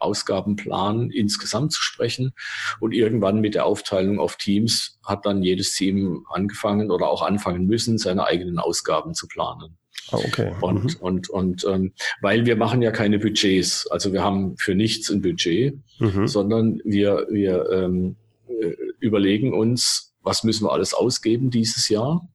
[0.00, 2.32] Ausgabenplan insgesamt zu sprechen.
[2.80, 7.66] Und irgendwann mit der Aufteilung auf Teams hat dann jedes Team angefangen oder auch anfangen
[7.66, 9.76] müssen, seine eigenen Ausgaben zu planen.
[10.10, 10.52] Ah, okay.
[10.60, 11.00] Und, mhm.
[11.00, 15.22] und, und ähm, weil wir machen ja keine Budgets, also wir haben für nichts ein
[15.22, 16.26] Budget, mhm.
[16.26, 18.16] sondern wir, wir ähm,
[18.48, 22.28] äh, überlegen uns, was müssen wir alles ausgeben dieses Jahr.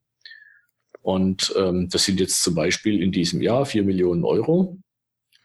[1.02, 4.78] Und ähm, das sind jetzt zum Beispiel in diesem Jahr vier Millionen Euro.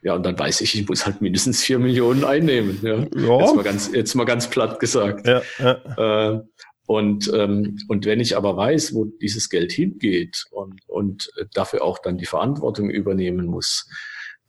[0.03, 2.79] Ja, und dann weiß ich, ich muss halt mindestens vier Millionen einnehmen.
[2.81, 2.95] Ja.
[2.95, 3.39] ja.
[3.39, 5.27] Jetzt, mal ganz, jetzt mal ganz platt gesagt.
[5.27, 6.33] Ja, ja.
[6.33, 6.41] Äh,
[6.91, 11.99] und, ähm, und wenn ich aber weiß, wo dieses Geld hingeht und, und dafür auch
[11.99, 13.89] dann die Verantwortung übernehmen muss,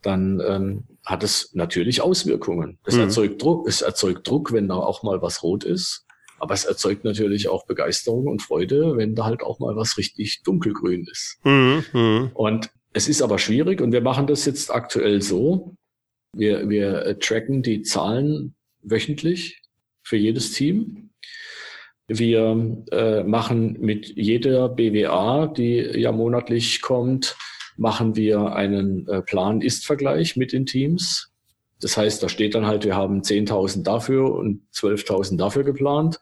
[0.01, 2.79] dann ähm, hat es natürlich Auswirkungen.
[2.83, 3.03] Es mhm.
[3.03, 6.05] erzeugt Druck, es erzeugt Druck, wenn da auch mal was rot ist.
[6.37, 10.41] Aber es erzeugt natürlich auch Begeisterung und Freude, wenn da halt auch mal was richtig
[10.43, 11.39] dunkelgrün ist.
[11.45, 11.85] Mhm.
[11.93, 12.31] Mhm.
[12.33, 15.77] Und es ist aber schwierig und wir machen das jetzt aktuell so.
[16.35, 19.61] Wir, wir äh, tracken die Zahlen wöchentlich
[20.03, 21.11] für jedes Team
[22.19, 27.35] wir äh, machen mit jeder BWA, die ja monatlich kommt,
[27.77, 31.31] machen wir einen äh, Plan-Ist-Vergleich mit den Teams.
[31.79, 36.19] Das heißt, da steht dann halt, wir haben 10.000 dafür und 12.000 dafür geplant.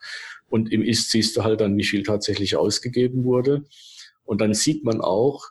[0.48, 3.64] Und im Ist siehst du halt dann, wie viel tatsächlich ausgegeben wurde.
[4.24, 5.50] Und dann sieht man auch,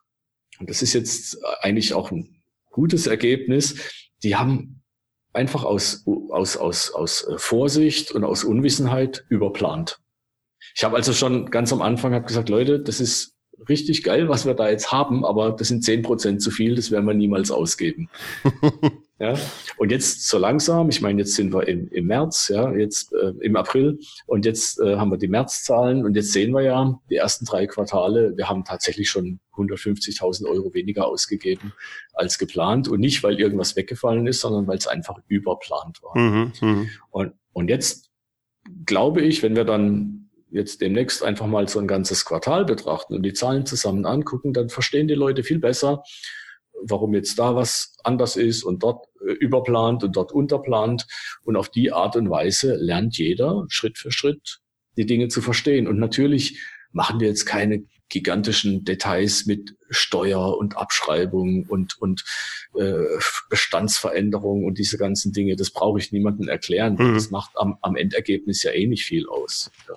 [0.60, 3.76] und das ist jetzt eigentlich auch ein gutes Ergebnis,
[4.24, 4.82] die haben
[5.34, 10.01] einfach aus, aus, aus, aus Vorsicht und aus Unwissenheit überplant.
[10.76, 13.36] Ich habe also schon ganz am Anfang hab gesagt, Leute, das ist
[13.70, 16.92] richtig geil, was wir da jetzt haben, aber das sind zehn Prozent zu viel, das
[16.92, 18.10] werden wir niemals ausgeben.
[19.20, 19.36] ja,
[19.78, 23.34] und jetzt so langsam, ich meine, jetzt sind wir im, im März, ja, jetzt äh,
[23.42, 27.18] im April und jetzt äh, haben wir die Märzzahlen und jetzt sehen wir ja, die
[27.18, 31.74] ersten drei Quartale, wir haben tatsächlich schon 150.000 Euro weniger ausgegeben
[32.14, 36.18] als geplant und nicht, weil irgendwas weggefallen ist, sondern weil es einfach überplant war.
[36.18, 36.86] Mhm, mh.
[37.12, 38.10] und, und jetzt
[38.86, 43.24] glaube ich, wenn wir dann jetzt demnächst einfach mal so ein ganzes Quartal betrachten und
[43.24, 46.04] die Zahlen zusammen angucken, dann verstehen die Leute viel besser,
[46.84, 51.08] warum jetzt da was anders ist und dort äh, überplant und dort unterplant.
[51.44, 54.60] Und auf die Art und Weise lernt jeder Schritt für Schritt
[54.98, 55.88] die Dinge zu verstehen.
[55.88, 56.60] Und natürlich
[56.92, 62.26] machen wir jetzt keine gigantischen Details mit Steuer und Abschreibung und, und
[62.78, 63.06] äh,
[63.50, 65.56] Bestandsveränderung und diese ganzen Dinge.
[65.56, 66.96] Das brauche ich niemandem erklären.
[66.96, 67.14] Mhm.
[67.14, 69.72] Das macht am, am Endergebnis ja eh nicht viel aus.
[69.88, 69.96] Ja.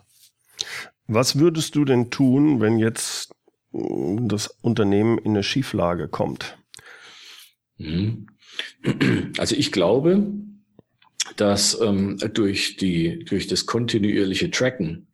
[1.07, 3.33] Was würdest du denn tun, wenn jetzt
[3.73, 3.79] äh,
[4.23, 6.57] das Unternehmen in eine Schieflage kommt?
[7.77, 8.29] Mhm.
[9.39, 10.33] Also ich glaube,
[11.37, 15.09] dass ähm, durch die durch das kontinuierliche Tracken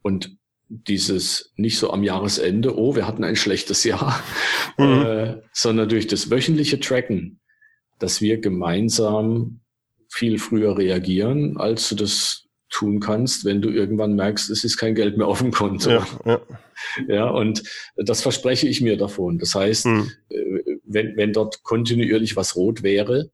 [0.00, 0.36] und
[0.68, 4.22] dieses nicht so am Jahresende, oh, wir hatten ein schlechtes Jahr,
[4.78, 5.02] mhm.
[5.02, 7.40] äh, sondern durch das wöchentliche Tracken,
[7.98, 9.60] dass wir gemeinsam
[10.08, 12.41] viel früher reagieren, als du das
[12.72, 15.90] tun kannst, wenn du irgendwann merkst, es ist kein Geld mehr auf dem Konto.
[15.90, 16.40] Ja, ja.
[17.06, 17.62] ja und
[17.96, 19.38] das verspreche ich mir davon.
[19.38, 20.10] Das heißt, mhm.
[20.84, 23.30] wenn, wenn dort kontinuierlich was rot wäre,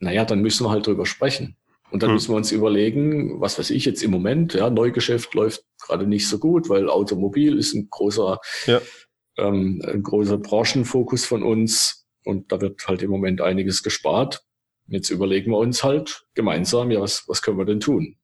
[0.00, 1.56] naja, dann müssen wir halt drüber sprechen.
[1.90, 2.14] Und dann hm.
[2.14, 6.28] müssen wir uns überlegen, was weiß ich jetzt im Moment, ja, Neugeschäft läuft gerade nicht
[6.28, 8.80] so gut, weil Automobil ist ein großer, ja.
[9.38, 14.42] ähm, ein großer Branchenfokus von uns und da wird halt im Moment einiges gespart.
[14.88, 18.16] Jetzt überlegen wir uns halt gemeinsam, ja, was, was können wir denn tun?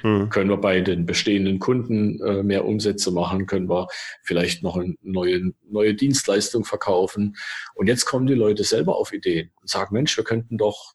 [0.00, 0.30] Hm.
[0.30, 3.46] Können wir bei den bestehenden Kunden äh, mehr Umsätze machen?
[3.46, 3.86] Können wir
[4.22, 7.36] vielleicht noch eine neue, neue Dienstleistung verkaufen?
[7.74, 10.94] Und jetzt kommen die Leute selber auf Ideen und sagen, Mensch, wir könnten doch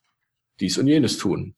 [0.60, 1.54] dies und jenes tun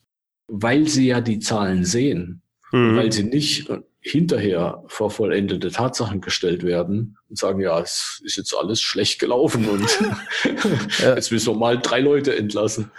[0.51, 2.42] weil sie ja die Zahlen sehen,
[2.73, 2.96] mhm.
[2.96, 3.70] weil sie nicht
[4.01, 9.68] hinterher vor vollendete Tatsachen gestellt werden und sagen, ja, es ist jetzt alles schlecht gelaufen
[9.68, 9.87] und
[10.99, 11.14] ja.
[11.14, 12.90] jetzt müssen wir mal drei Leute entlassen.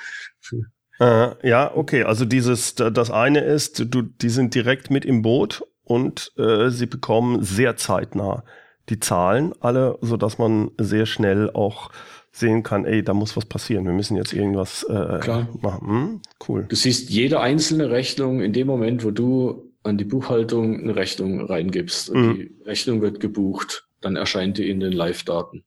[0.99, 2.04] Ja, okay.
[2.04, 6.86] Also dieses, das eine ist, du, die sind direkt mit im Boot und äh, sie
[6.86, 8.43] bekommen sehr zeitnah
[8.89, 11.89] die Zahlen alle, so dass man sehr schnell auch
[12.32, 13.86] sehen kann, ey, da muss was passieren.
[13.86, 15.47] Wir müssen jetzt irgendwas äh, Klar.
[15.62, 15.88] machen.
[15.88, 16.21] Hm?
[16.47, 16.65] Cool.
[16.69, 21.41] Du siehst jede einzelne Rechnung in dem Moment, wo du an die Buchhaltung eine Rechnung
[21.41, 22.36] reingibst und mhm.
[22.36, 25.63] die Rechnung wird gebucht, dann erscheint die in den Live-Daten.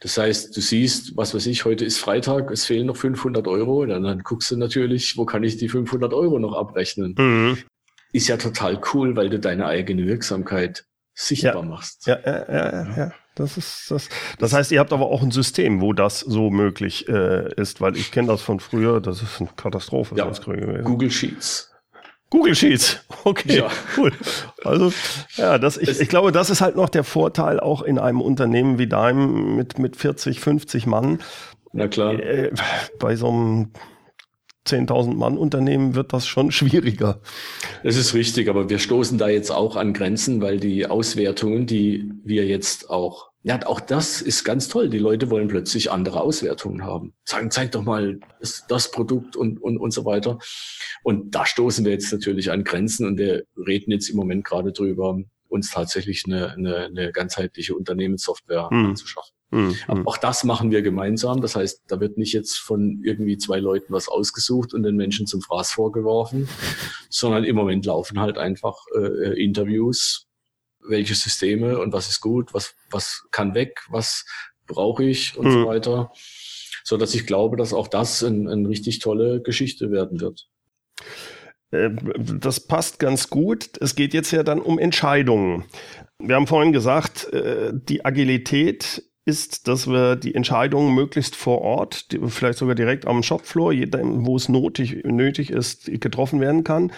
[0.00, 3.86] Das heißt, du siehst, was weiß ich, heute ist Freitag, es fehlen noch 500 Euro,
[3.86, 7.14] dann, dann guckst du natürlich, wo kann ich die 500 Euro noch abrechnen.
[7.18, 7.58] Mhm.
[8.12, 11.62] Ist ja total cool, weil du deine eigene Wirksamkeit sichtbar ja.
[11.62, 12.06] machst.
[12.06, 12.96] Ja, ja, ja, ja.
[12.96, 13.12] ja.
[13.34, 14.08] Das ist das.
[14.38, 17.96] Das heißt, ihr habt aber auch ein System, wo das so möglich äh, ist, weil
[17.96, 19.00] ich kenne das von früher.
[19.00, 20.16] Das ist eine Katastrophe.
[20.16, 20.28] Ja.
[20.82, 21.72] Google Sheets.
[22.30, 22.98] Google Sheets.
[23.24, 23.68] Okay, ja.
[23.96, 24.12] cool.
[24.64, 24.90] Also
[25.36, 28.78] ja, das ich, ich glaube, das ist halt noch der Vorteil auch in einem Unternehmen
[28.78, 31.18] wie deinem mit mit 40, 50 Mann.
[31.72, 32.14] Na klar.
[32.14, 32.52] Äh,
[32.98, 33.72] bei so einem
[34.66, 37.20] 10.000 Mann Unternehmen wird das schon schwieriger.
[37.82, 42.10] Das ist richtig, aber wir stoßen da jetzt auch an Grenzen, weil die Auswertungen, die
[42.24, 44.88] wir jetzt auch ja, auch das ist ganz toll.
[44.90, 47.14] Die Leute wollen plötzlich andere Auswertungen haben.
[47.24, 50.38] Sagen, zeig doch mal das, das Produkt und, und, und so weiter.
[51.04, 54.72] Und da stoßen wir jetzt natürlich an Grenzen und wir reden jetzt im Moment gerade
[54.72, 58.86] drüber, uns tatsächlich eine, eine, eine ganzheitliche Unternehmenssoftware hm.
[58.86, 59.32] anzuschaffen.
[59.50, 60.08] Hm, Aber hm.
[60.08, 61.40] auch das machen wir gemeinsam.
[61.40, 65.26] Das heißt, da wird nicht jetzt von irgendwie zwei Leuten was ausgesucht und den Menschen
[65.26, 66.48] zum Fraß vorgeworfen,
[67.08, 70.27] sondern im Moment laufen halt einfach äh, Interviews
[70.88, 74.24] welche Systeme und was ist gut, was, was kann weg, was
[74.66, 75.52] brauche ich und mhm.
[75.52, 76.12] so weiter.
[76.84, 80.48] So dass ich glaube, dass auch das eine ein richtig tolle Geschichte werden wird.
[81.70, 83.70] Äh, das passt ganz gut.
[83.80, 85.64] Es geht jetzt ja dann um Entscheidungen.
[86.18, 92.06] Wir haben vorhin gesagt, äh, die Agilität ist, dass wir die Entscheidungen möglichst vor Ort,
[92.28, 96.92] vielleicht sogar direkt am Shopfloor, wo es nötig, nötig ist, getroffen werden kann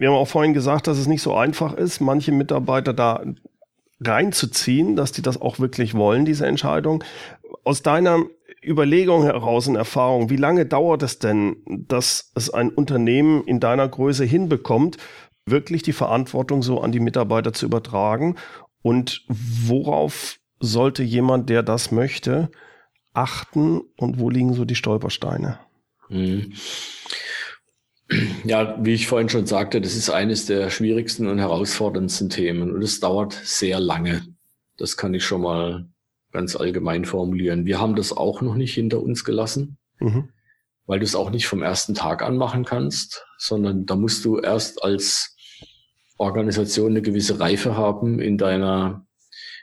[0.00, 3.22] wir haben auch vorhin gesagt, dass es nicht so einfach ist, manche Mitarbeiter da
[4.00, 7.04] reinzuziehen, dass die das auch wirklich wollen, diese Entscheidung.
[7.64, 8.24] Aus deiner
[8.64, 13.86] Überlegung heraus und Erfahrung, wie lange dauert es denn, dass es ein Unternehmen in deiner
[13.86, 14.96] Größe hinbekommt,
[15.44, 18.36] wirklich die Verantwortung so an die Mitarbeiter zu übertragen?
[18.80, 22.50] Und worauf sollte jemand, der das möchte,
[23.12, 25.58] achten und wo liegen so die Stolpersteine?
[26.08, 26.54] Mhm.
[28.44, 32.82] Ja, wie ich vorhin schon sagte, das ist eines der schwierigsten und herausforderndsten Themen und
[32.82, 34.22] es dauert sehr lange.
[34.76, 35.86] Das kann ich schon mal
[36.32, 37.66] ganz allgemein formulieren.
[37.66, 40.30] Wir haben das auch noch nicht hinter uns gelassen, mhm.
[40.86, 44.38] weil du es auch nicht vom ersten Tag an machen kannst, sondern da musst du
[44.38, 45.36] erst als
[46.18, 49.06] Organisation eine gewisse Reife haben in deiner,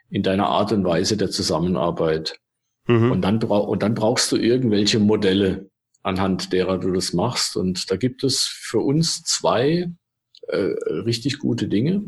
[0.09, 2.39] in deiner Art und Weise der Zusammenarbeit.
[2.87, 3.11] Mhm.
[3.11, 5.69] Und, dann und dann brauchst du irgendwelche Modelle,
[6.07, 7.57] anhand derer du das machst.
[7.57, 9.91] Und da gibt es für uns zwei
[10.47, 12.03] äh, richtig gute Dinge.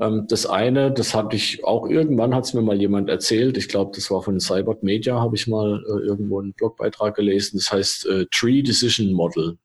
[0.00, 3.58] Ähm, das eine, das hatte ich auch irgendwann, hat es mir mal jemand erzählt.
[3.58, 7.58] Ich glaube, das war von Cybert Media, habe ich mal äh, irgendwo einen Blogbeitrag gelesen.
[7.58, 9.58] Das heißt äh, Tree Decision Model.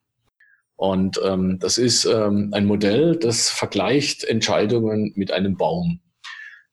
[0.76, 6.02] Und ähm, das ist ähm, ein Modell, das vergleicht Entscheidungen mit einem Baum.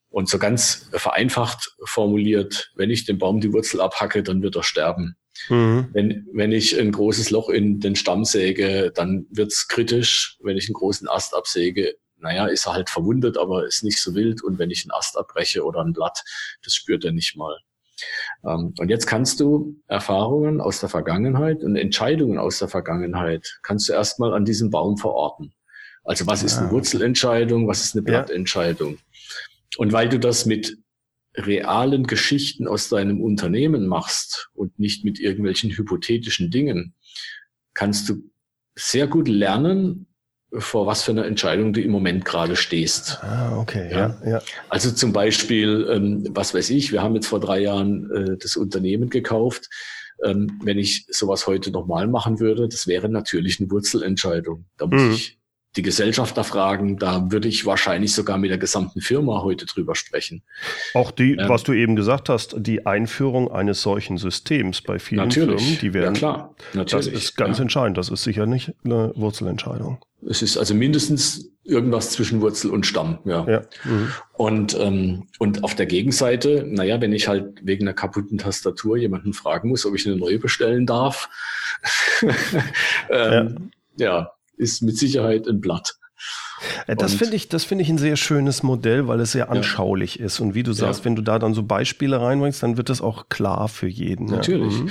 [0.09, 4.63] Und so ganz vereinfacht formuliert, wenn ich dem Baum die Wurzel abhacke, dann wird er
[4.63, 5.15] sterben.
[5.49, 5.89] Mhm.
[5.93, 10.37] Wenn, wenn ich ein großes Loch in den Stamm säge, dann wird's kritisch.
[10.41, 14.15] Wenn ich einen großen Ast absäge, naja, ist er halt verwundet, aber ist nicht so
[14.15, 14.43] wild.
[14.43, 16.23] Und wenn ich einen Ast abbreche oder ein Blatt,
[16.63, 17.57] das spürt er nicht mal.
[18.43, 23.89] Ähm, und jetzt kannst du Erfahrungen aus der Vergangenheit und Entscheidungen aus der Vergangenheit kannst
[23.89, 25.53] du erstmal an diesem Baum verorten.
[26.03, 26.71] Also was ist eine ah.
[26.71, 28.95] Wurzelentscheidung, was ist eine Blattentscheidung?
[28.95, 28.99] Ja.
[29.77, 30.77] Und weil du das mit
[31.37, 36.93] realen Geschichten aus deinem Unternehmen machst und nicht mit irgendwelchen hypothetischen Dingen,
[37.73, 38.23] kannst du
[38.75, 40.07] sehr gut lernen,
[40.51, 43.19] vor was für einer Entscheidung du im Moment gerade stehst.
[43.21, 44.17] Ah, okay, ja.
[44.23, 44.41] ja, ja.
[44.69, 48.55] Also zum Beispiel, ähm, was weiß ich, wir haben jetzt vor drei Jahren äh, das
[48.55, 49.69] Unternehmen gekauft.
[50.23, 54.65] Ähm, wenn ich sowas heute nochmal machen würde, das wäre natürlich eine Wurzelentscheidung.
[54.77, 55.11] Da muss mhm.
[55.11, 55.39] ich
[55.75, 60.43] die Gesellschafter fragen, da würde ich wahrscheinlich sogar mit der gesamten Firma heute drüber sprechen.
[60.93, 65.31] Auch die, ähm, was du eben gesagt hast, die Einführung eines solchen Systems bei vielen
[65.31, 67.63] Firmen, die werden, ja klar, natürlich, das ist ganz ja.
[67.63, 67.97] entscheidend.
[67.97, 69.99] Das ist sicher nicht eine Wurzelentscheidung.
[70.27, 73.45] Es ist also mindestens irgendwas zwischen Wurzel und Stamm, ja.
[73.47, 73.61] ja.
[73.83, 74.11] Mhm.
[74.33, 79.33] Und, ähm, und auf der Gegenseite, naja, wenn ich halt wegen einer kaputten Tastatur jemanden
[79.33, 81.29] fragen muss, ob ich eine neue bestellen darf,
[83.09, 84.07] ähm, ja.
[84.19, 85.95] ja ist mit Sicherheit ein Blatt.
[86.87, 90.15] Äh, das finde ich, das finde ich ein sehr schönes Modell, weil es sehr anschaulich
[90.15, 90.25] ja.
[90.25, 90.39] ist.
[90.39, 91.05] Und wie du sagst, ja.
[91.05, 94.25] wenn du da dann so Beispiele reinbringst, dann wird das auch klar für jeden.
[94.25, 94.73] Natürlich.
[94.73, 94.83] Ja.
[94.83, 94.89] Mhm.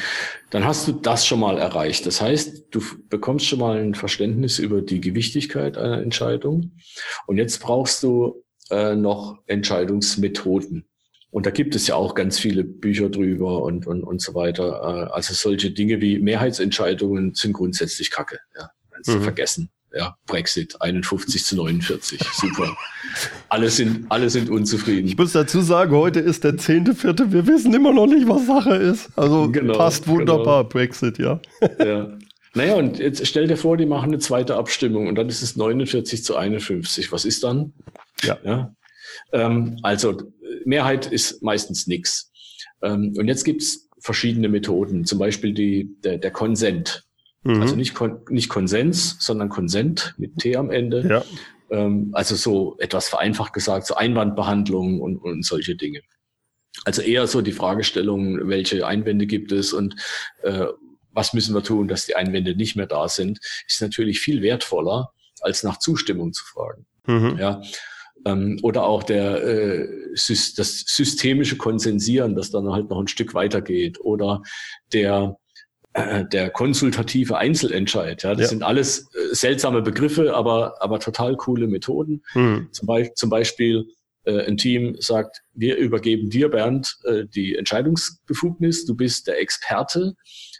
[0.50, 2.07] Dann hast du das schon mal erreicht.
[2.07, 6.72] Das heißt, du bekommst schon mal ein Verständnis über die Gewichtigkeit einer Entscheidung.
[7.27, 10.87] Und jetzt brauchst du äh, noch Entscheidungsmethoden.
[11.31, 15.09] Und da gibt es ja auch ganz viele Bücher drüber und, und, und so weiter.
[15.09, 18.38] Äh, also solche Dinge wie Mehrheitsentscheidungen sind grundsätzlich Kacke.
[18.57, 18.70] Ja
[19.06, 19.22] mhm.
[19.22, 19.70] vergessen.
[19.96, 22.20] Ja, Brexit 51 zu 49.
[22.32, 22.76] Super.
[23.48, 25.06] alle sind, alle sind unzufrieden.
[25.06, 27.30] Ich muss dazu sagen, heute ist der 10.4.
[27.30, 29.08] Wir wissen immer noch nicht, was Sache ist.
[29.16, 30.68] Also genau, passt wunderbar, genau.
[30.68, 31.40] Brexit, ja.
[31.78, 32.18] ja.
[32.54, 35.56] Naja, und jetzt stell dir vor, die machen eine zweite Abstimmung und dann ist es
[35.56, 37.12] 49 zu 51.
[37.12, 37.72] Was ist dann?
[38.22, 38.38] Ja.
[38.44, 38.74] ja?
[39.32, 40.22] Ähm, also
[40.64, 42.32] Mehrheit ist meistens nichts.
[42.82, 47.04] Ähm, und jetzt gibt's verschiedene Methoden, zum Beispiel die, der, der Konsent.
[47.44, 47.62] Mhm.
[47.62, 51.07] Also nicht, Kon nicht Konsens, sondern Konsent mit T am Ende.
[51.09, 51.24] Ja.
[51.70, 56.00] Ähm, also so etwas vereinfacht gesagt, so Einwandbehandlung und, und solche Dinge.
[56.85, 59.94] Also eher so die Fragestellung, welche Einwände gibt es und
[60.42, 60.66] äh,
[61.12, 65.12] was müssen wir tun, dass die Einwände nicht mehr da sind, ist natürlich viel wertvoller,
[65.40, 66.87] als nach Zustimmung zu fragen.
[67.07, 67.38] Mhm.
[67.38, 67.62] Ja.
[68.26, 74.00] Ähm, oder auch der, äh, das systemische Konsensieren, das dann halt noch ein Stück weitergeht.
[74.00, 74.42] Oder
[74.92, 75.37] der
[75.94, 78.22] äh, der konsultative Einzelentscheid.
[78.24, 78.48] Ja, das ja.
[78.48, 82.22] sind alles äh, seltsame Begriffe, aber, aber total coole Methoden.
[82.35, 82.68] Mhm.
[82.72, 83.87] Zum, Be zum Beispiel
[84.24, 90.14] äh, ein Team sagt, wir übergeben dir, Bernd, äh, die Entscheidungsbefugnis, du bist der Experte.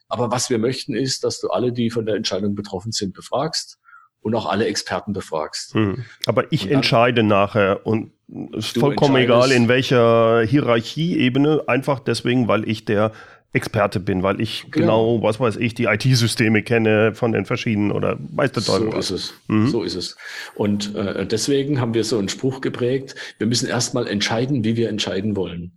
[0.09, 3.79] Aber was wir möchten ist, dass du alle, die von der Entscheidung betroffen sind, befragst
[4.21, 5.75] und auch alle Experten befragst.
[5.75, 6.05] Mhm.
[6.27, 8.13] Aber ich entscheide nachher und
[8.57, 13.13] es ist vollkommen egal, in welcher Hierarchieebene, einfach deswegen, weil ich der
[13.55, 17.93] Experte bin, weil ich genau, genau was weiß ich, die IT-Systeme kenne von den verschiedenen
[17.93, 19.35] oder weiß der Teufel So ist es.
[19.47, 19.69] Mhm.
[19.69, 20.17] So ist es.
[20.55, 24.89] Und äh, deswegen haben wir so einen Spruch geprägt, wir müssen erstmal entscheiden, wie wir
[24.89, 25.73] entscheiden wollen.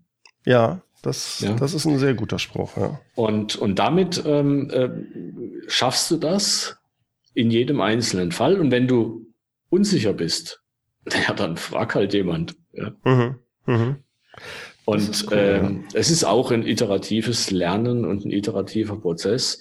[0.46, 1.54] Ja, das, ja.
[1.54, 2.76] das ist ein sehr guter Spruch.
[2.78, 3.00] Ja.
[3.16, 4.90] Und, und damit ähm, äh,
[5.70, 6.78] schaffst du das
[7.34, 8.60] in jedem einzelnen Fall.
[8.60, 9.28] Und wenn du
[9.70, 10.64] unsicher bist,
[11.28, 12.56] ja, dann frag halt jemand.
[12.74, 12.91] Ja.
[13.04, 13.36] Mhm.
[13.68, 13.95] Mhm.
[14.88, 16.00] Und cool, ähm, ja.
[16.00, 19.60] es ist auch ein iteratives Lernen und ein iterativer Prozess.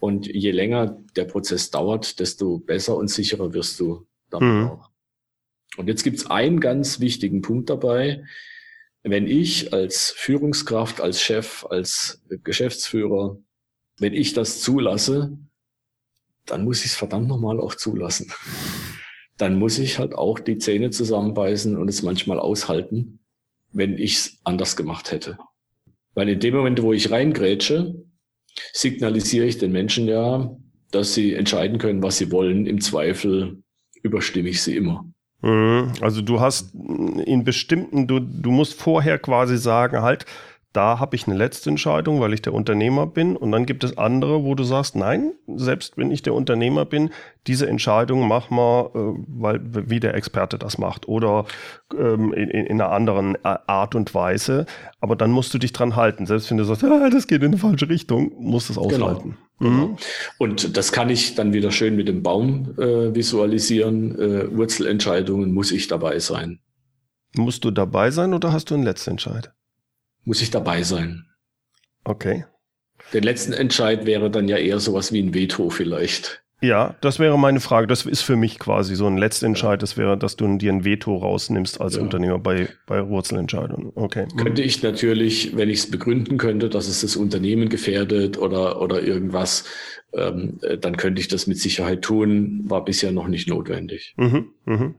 [0.00, 4.66] Und je länger der Prozess dauert, desto besser und sicherer wirst du damit mhm.
[4.66, 4.90] auch.
[5.78, 8.22] Und jetzt gibt's einen ganz wichtigen Punkt dabei.
[9.02, 13.38] Wenn ich als Führungskraft, als Chef, als Geschäftsführer,
[13.98, 15.38] wenn ich das zulasse,
[16.44, 18.30] dann muss ich es verdammt nochmal auch zulassen.
[19.38, 23.19] Dann muss ich halt auch die Zähne zusammenbeißen und es manchmal aushalten,
[23.72, 25.38] wenn ich es anders gemacht hätte.
[26.14, 27.94] Weil in dem Moment, wo ich reingrätsche,
[28.72, 30.56] signalisiere ich den Menschen ja,
[30.90, 32.66] dass sie entscheiden können, was sie wollen.
[32.66, 33.62] Im Zweifel
[34.02, 35.04] überstimme ich sie immer.
[35.42, 35.92] Mhm.
[36.00, 40.26] Also du hast in bestimmten, du, du musst vorher quasi sagen, halt,
[40.72, 43.36] da habe ich eine letzte Entscheidung, weil ich der Unternehmer bin.
[43.36, 47.10] Und dann gibt es andere, wo du sagst, nein, selbst wenn ich der Unternehmer bin,
[47.48, 51.46] diese Entscheidung mach mal, äh, weil wie der Experte das macht oder
[51.98, 54.66] ähm, in, in, einer anderen Art und Weise.
[55.00, 56.26] Aber dann musst du dich dran halten.
[56.26, 59.06] Selbst wenn du sagst, ah, das geht in eine falsche Richtung, musst du es genau.
[59.06, 59.36] aushalten.
[59.58, 59.70] Genau.
[59.70, 59.96] Mhm.
[60.38, 64.18] Und das kann ich dann wieder schön mit dem Baum äh, visualisieren.
[64.18, 66.60] Äh, Wurzelentscheidungen muss ich dabei sein.
[67.36, 69.52] Musst du dabei sein oder hast du einen letzten Entscheid?
[70.24, 71.26] Muss ich dabei sein.
[72.04, 72.44] Okay.
[73.12, 76.42] Der letzten Entscheid wäre dann ja eher sowas wie ein Veto vielleicht.
[76.62, 77.86] Ja, das wäre meine Frage.
[77.86, 79.80] Das ist für mich quasi so ein Letztentscheid.
[79.80, 82.02] Das wäre, dass du dir ein Veto rausnimmst als ja.
[82.02, 83.92] Unternehmer bei, bei Wurzelentscheidungen.
[83.94, 84.26] Okay.
[84.36, 89.02] Könnte ich natürlich, wenn ich es begründen könnte, dass es das Unternehmen gefährdet oder, oder
[89.02, 89.64] irgendwas,
[90.12, 92.60] ähm, äh, dann könnte ich das mit Sicherheit tun.
[92.64, 94.14] War bisher noch nicht notwendig.
[94.18, 94.94] Mhm, mhm.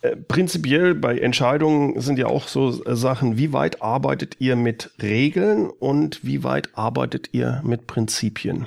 [0.00, 4.90] Äh, prinzipiell bei Entscheidungen sind ja auch so äh, Sachen, wie weit arbeitet ihr mit
[5.02, 8.66] Regeln und wie weit arbeitet ihr mit Prinzipien?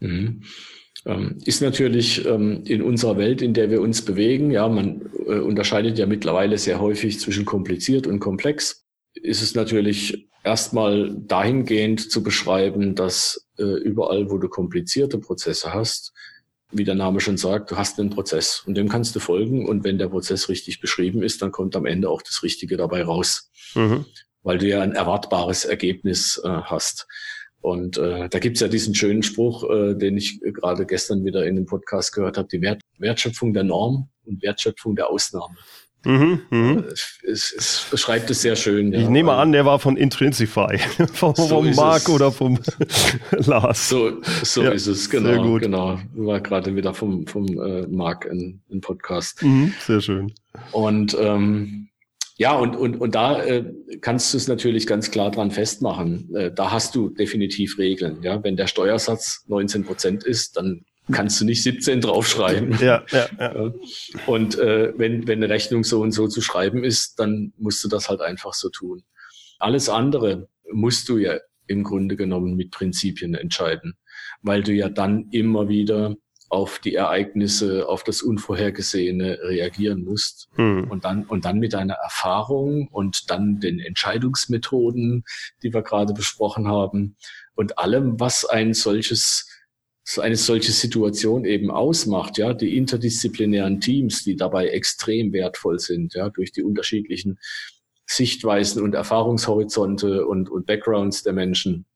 [0.00, 0.42] Mhm.
[1.06, 5.38] Ähm, ist natürlich ähm, in unserer Welt, in der wir uns bewegen, ja, man äh,
[5.38, 8.86] unterscheidet ja mittlerweile sehr häufig zwischen kompliziert und komplex.
[9.14, 16.14] Ist es natürlich erstmal dahingehend zu beschreiben, dass überall, wo du komplizierte Prozesse hast,
[16.72, 19.68] wie der Name schon sagt, du hast einen Prozess und dem kannst du folgen.
[19.68, 23.02] Und wenn der Prozess richtig beschrieben ist, dann kommt am Ende auch das Richtige dabei
[23.02, 24.06] raus, mhm.
[24.42, 27.06] weil du ja ein erwartbares Ergebnis äh, hast.
[27.60, 31.56] Und äh, da gibt's ja diesen schönen Spruch, äh, den ich gerade gestern wieder in
[31.56, 35.56] dem Podcast gehört habe, die Wert Wertschöpfung der Norm und Wertschöpfung der Ausnahme.
[36.04, 36.84] Mhm, mh.
[37.26, 38.92] es, es, beschreibt es sehr schön.
[38.92, 39.00] Ja.
[39.00, 40.78] Ich nehme an, der war von Intrinsify,
[41.12, 42.58] vom, so vom Marc oder vom
[43.30, 43.88] Lars.
[43.90, 45.28] So, so ja, ist es, genau.
[45.28, 45.62] Sehr gut.
[45.62, 45.98] genau.
[46.14, 49.42] War gerade wieder vom, vom äh, Marc ein, ein Podcast.
[49.42, 50.32] Mhm, sehr schön.
[50.72, 51.88] Und ähm,
[52.40, 53.64] ja, und, und, und da äh,
[54.00, 56.34] kannst du es natürlich ganz klar dran festmachen.
[56.34, 58.22] Äh, da hast du definitiv Regeln.
[58.22, 62.78] Ja, wenn der Steuersatz 19 Prozent ist, dann kannst du nicht 17 draufschreiben.
[62.80, 63.72] Ja, ja, ja.
[64.26, 67.88] Und äh, wenn, wenn eine Rechnung so und so zu schreiben ist, dann musst du
[67.88, 69.02] das halt einfach so tun.
[69.58, 73.94] Alles andere musst du ja im Grunde genommen mit Prinzipien entscheiden,
[74.42, 76.16] weil du ja dann immer wieder
[76.48, 80.90] auf die Ereignisse, auf das Unvorhergesehene reagieren musst hm.
[80.90, 85.22] und dann und dann mit deiner Erfahrung und dann den Entscheidungsmethoden,
[85.62, 87.16] die wir gerade besprochen haben
[87.54, 89.49] und allem, was ein solches so
[90.18, 96.30] eine solche Situation eben ausmacht, ja, die interdisziplinären Teams, die dabei extrem wertvoll sind, ja,
[96.30, 97.38] durch die unterschiedlichen
[98.06, 101.86] Sichtweisen und Erfahrungshorizonte und, und Backgrounds der Menschen.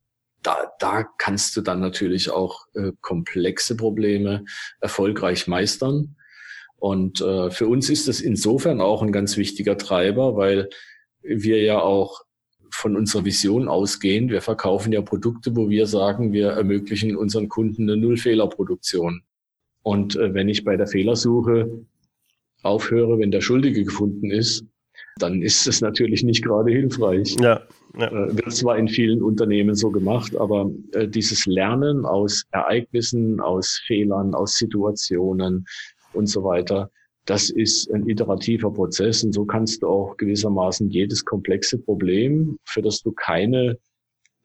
[0.43, 4.45] Da, da kannst du dann natürlich auch äh, komplexe Probleme
[4.81, 6.17] erfolgreich meistern.
[6.77, 10.69] Und äh, für uns ist das insofern auch ein ganz wichtiger Treiber, weil
[11.23, 12.23] wir ja auch
[12.75, 14.29] von unserer Vision ausgehen.
[14.29, 19.23] Wir verkaufen ja Produkte, wo wir sagen, wir ermöglichen unseren Kunden eine Nullfehlerproduktion.
[19.83, 21.85] Und äh, wenn ich bei der Fehlersuche
[22.63, 24.65] aufhöre, wenn der Schuldige gefunden ist,
[25.19, 27.37] dann ist es natürlich nicht gerade hilfreich.
[27.41, 27.63] Ja,
[27.97, 28.09] ja.
[28.09, 33.81] Äh, wird zwar in vielen Unternehmen so gemacht, aber äh, dieses Lernen aus Ereignissen, aus
[33.87, 35.67] Fehlern, aus Situationen
[36.13, 36.91] und so weiter,
[37.27, 42.83] das ist ein iterativer Prozess und so kannst du auch gewissermaßen jedes komplexe Problem, für
[42.83, 43.79] das du keine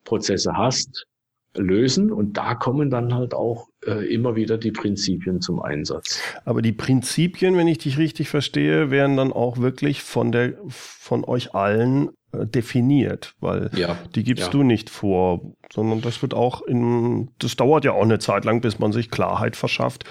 [0.04, 1.06] Prozesse hast,
[1.54, 2.12] lösen.
[2.12, 6.20] Und da kommen dann halt auch äh, immer wieder die Prinzipien zum Einsatz.
[6.44, 11.24] Aber die Prinzipien, wenn ich dich richtig verstehe, werden dann auch wirklich von der von
[11.24, 14.50] euch allen äh, definiert, weil ja, die gibst ja.
[14.50, 15.40] du nicht vor,
[15.72, 19.10] sondern das wird auch in, das dauert ja auch eine Zeit lang, bis man sich
[19.10, 20.04] Klarheit verschafft,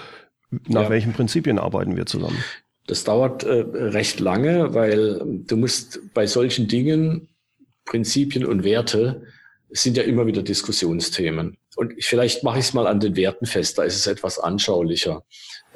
[0.50, 0.90] nach ja.
[0.90, 2.42] welchen Prinzipien arbeiten wir zusammen?
[2.86, 7.28] Das dauert äh, recht lange, weil du musst bei solchen Dingen,
[7.84, 9.22] Prinzipien und Werte,
[9.70, 11.56] sind ja immer wieder Diskussionsthemen.
[11.76, 15.22] Und vielleicht mache ich es mal an den Werten fest, da ist es etwas anschaulicher.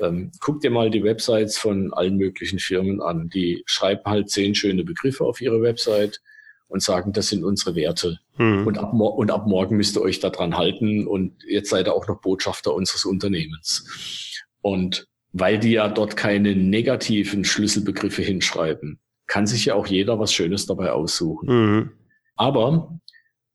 [0.01, 3.29] Ähm, guck dir mal die Websites von allen möglichen Firmen an.
[3.29, 6.21] Die schreiben halt zehn schöne Begriffe auf ihre Website
[6.67, 8.19] und sagen, das sind unsere Werte.
[8.37, 8.67] Mhm.
[8.67, 12.09] Und, ab und ab morgen müsst ihr euch daran halten und jetzt seid ihr auch
[12.09, 14.34] noch Botschafter unseres Unternehmens.
[14.65, 20.33] Und weil die ja dort keine negativen Schlüsselbegriffe hinschreiben, kann sich ja auch jeder was
[20.33, 21.49] Schönes dabei aussuchen.
[21.49, 21.91] Mhm.
[22.35, 22.99] Aber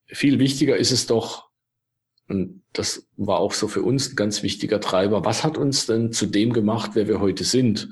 [0.05, 1.49] viel wichtiger ist es doch,
[2.27, 6.11] und das war auch so für uns ein ganz wichtiger Treiber, was hat uns denn
[6.11, 7.89] zu dem gemacht, wer wir heute sind?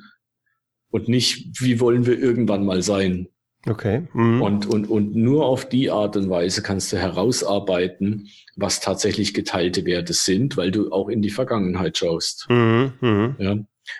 [0.91, 3.29] Und nicht, wie wollen wir irgendwann mal sein?
[3.67, 4.07] Okay.
[4.13, 4.41] Mhm.
[4.41, 9.85] Und, und, und nur auf die Art und Weise kannst du herausarbeiten, was tatsächlich geteilte
[9.85, 12.47] Werte sind, weil du auch in die Vergangenheit schaust.
[12.49, 12.93] Mhm.
[13.01, 13.35] Mhm.
[13.39, 13.57] Ja.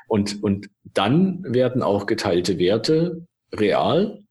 [0.07, 4.24] Und, und dann werden auch geteilte Werte real,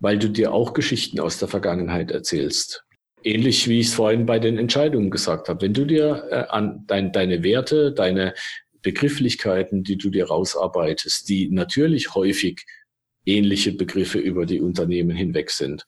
[0.00, 2.84] weil du dir auch Geschichten aus der Vergangenheit erzählst.
[3.24, 5.62] Ähnlich wie ich es vorhin bei den Entscheidungen gesagt habe.
[5.62, 8.34] Wenn du dir äh, an dein, deine Werte, deine
[8.82, 12.66] Begrifflichkeiten, die du dir rausarbeitest, die natürlich häufig
[13.24, 15.86] ähnliche Begriffe über die Unternehmen hinweg sind.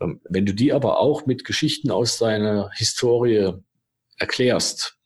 [0.00, 3.52] Ähm, wenn du die aber auch mit Geschichten aus deiner Historie
[4.18, 4.96] erklärst,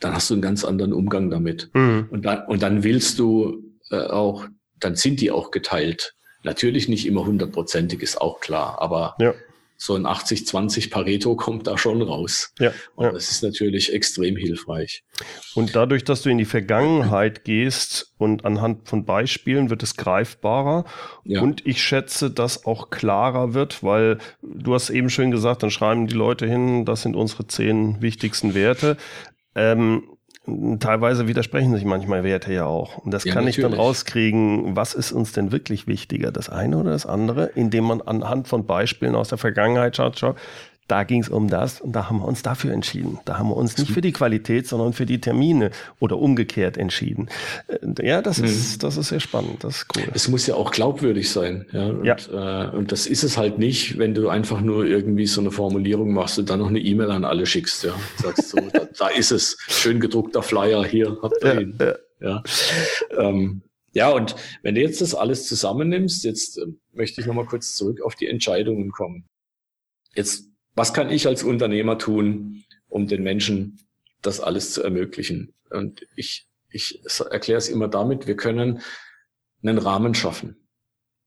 [0.00, 1.70] dann hast du einen ganz anderen Umgang damit.
[1.74, 2.08] Mhm.
[2.10, 4.46] Und, dann, und dann willst du äh, auch,
[4.80, 6.14] dann sind die auch geteilt.
[6.42, 9.34] Natürlich nicht immer hundertprozentig, ist auch klar, aber ja
[9.76, 12.52] so ein 80-20 Pareto kommt da schon raus.
[12.58, 13.12] Ja, und ja.
[13.12, 15.02] das ist natürlich extrem hilfreich.
[15.54, 20.84] Und dadurch, dass du in die Vergangenheit gehst und anhand von Beispielen wird es greifbarer.
[21.24, 21.42] Ja.
[21.42, 26.06] Und ich schätze, dass auch klarer wird, weil du hast eben schön gesagt, dann schreiben
[26.06, 28.96] die Leute hin, das sind unsere zehn wichtigsten Werte.
[29.54, 30.13] Ähm,
[30.78, 32.98] teilweise widersprechen sich manchmal Werte ja auch.
[32.98, 33.64] Und das ja, kann natürlich.
[33.64, 37.84] ich dann rauskriegen, was ist uns denn wirklich wichtiger, das eine oder das andere, indem
[37.84, 40.36] man anhand von Beispielen aus der Vergangenheit schaut, schaut
[40.86, 43.18] da ging es um das und da haben wir uns dafür entschieden.
[43.24, 47.28] Da haben wir uns nicht für die Qualität, sondern für die Termine oder umgekehrt entschieden.
[47.68, 48.44] Äh, ja, das mhm.
[48.44, 49.64] ist, das ist sehr spannend.
[49.64, 50.04] Das ist cool.
[50.12, 51.66] Es muss ja auch glaubwürdig sein.
[51.72, 52.16] Ja, und, ja.
[52.66, 56.12] Äh, und das ist es halt nicht, wenn du einfach nur irgendwie so eine Formulierung
[56.12, 57.84] machst und dann noch eine E-Mail an alle schickst.
[57.84, 59.56] Ja, sagst so, da, da, ist es.
[59.68, 61.78] Schön gedruckter Flyer hier, habt ihr ja, ihn.
[61.80, 61.94] Ja.
[62.20, 62.42] Ja.
[63.18, 63.62] Ähm,
[63.92, 68.02] ja, und wenn du jetzt das alles zusammennimmst, jetzt äh, möchte ich nochmal kurz zurück
[68.02, 69.24] auf die Entscheidungen kommen.
[70.14, 73.78] Jetzt was kann ich als Unternehmer tun, um den Menschen
[74.22, 75.54] das alles zu ermöglichen?
[75.70, 77.00] Und ich, ich
[77.30, 78.80] erkläre es immer damit, wir können
[79.62, 80.56] einen Rahmen schaffen.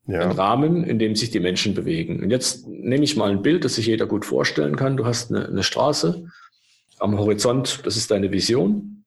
[0.06, 0.22] Ja.
[0.22, 2.24] Ein Rahmen, in dem sich die Menschen bewegen.
[2.24, 4.95] Und jetzt nehme ich mal ein Bild, das sich jeder gut vorstellen kann.
[4.95, 6.26] Du hast eine, eine Straße
[7.00, 9.04] am Horizont, das ist deine Vision.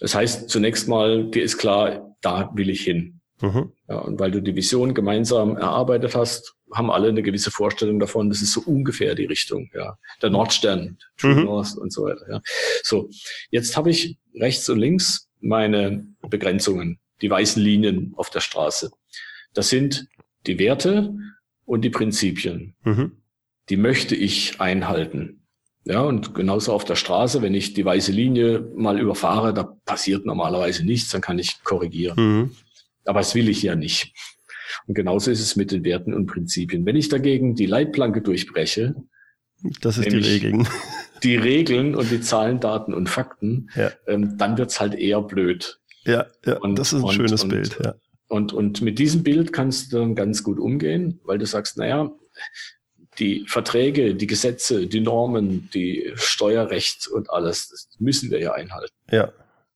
[0.00, 3.19] Das heißt zunächst mal, dir ist klar, da will ich hin.
[3.40, 3.72] Mhm.
[3.88, 8.28] Ja, und weil du die Vision gemeinsam erarbeitet hast, haben alle eine gewisse Vorstellung davon,
[8.28, 9.98] das ist so ungefähr die Richtung, ja.
[10.22, 11.44] Der Nordstern, True mhm.
[11.44, 12.40] North und so weiter, ja.
[12.82, 13.10] So.
[13.50, 18.90] Jetzt habe ich rechts und links meine Begrenzungen, die weißen Linien auf der Straße.
[19.54, 20.06] Das sind
[20.46, 21.14] die Werte
[21.64, 22.74] und die Prinzipien.
[22.84, 23.12] Mhm.
[23.68, 25.40] Die möchte ich einhalten.
[25.84, 30.26] Ja, und genauso auf der Straße, wenn ich die weiße Linie mal überfahre, da passiert
[30.26, 32.16] normalerweise nichts, dann kann ich korrigieren.
[32.16, 32.50] Mhm.
[33.10, 34.14] Aber das will ich ja nicht.
[34.86, 36.86] Und genauso ist es mit den Werten und Prinzipien.
[36.86, 38.94] Wenn ich dagegen die Leitplanke durchbreche,
[39.80, 40.68] das ist die Regeln.
[41.24, 43.90] Die Regeln und die Zahlen, Daten und Fakten, ja.
[44.06, 45.80] ähm, dann wird's halt eher blöd.
[46.04, 47.80] Ja, ja und, das ist ein und, schönes und, Bild.
[47.84, 47.96] Ja.
[48.28, 52.12] Und, und mit diesem Bild kannst du dann ganz gut umgehen, weil du sagst, naja,
[53.18, 58.94] die Verträge, die Gesetze, die Normen, die Steuerrecht und alles, das müssen wir ja einhalten.
[59.10, 59.32] Ja.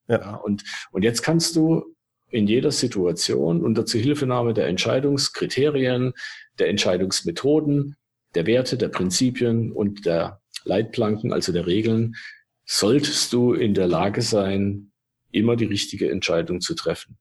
[0.07, 0.20] ja.
[0.20, 0.62] ja und,
[0.93, 1.94] und jetzt kannst du
[2.35, 6.14] in jeder Situation unter Zuhilfenahme der Entscheidungskriterien,
[6.59, 7.95] der Entscheidungsmethoden,
[8.35, 12.16] der Werte, der Prinzipien und der Leitplanken, also der Regeln,
[12.66, 14.91] solltest du in der Lage sein,
[15.30, 17.18] immer die richtige Entscheidung zu treffen.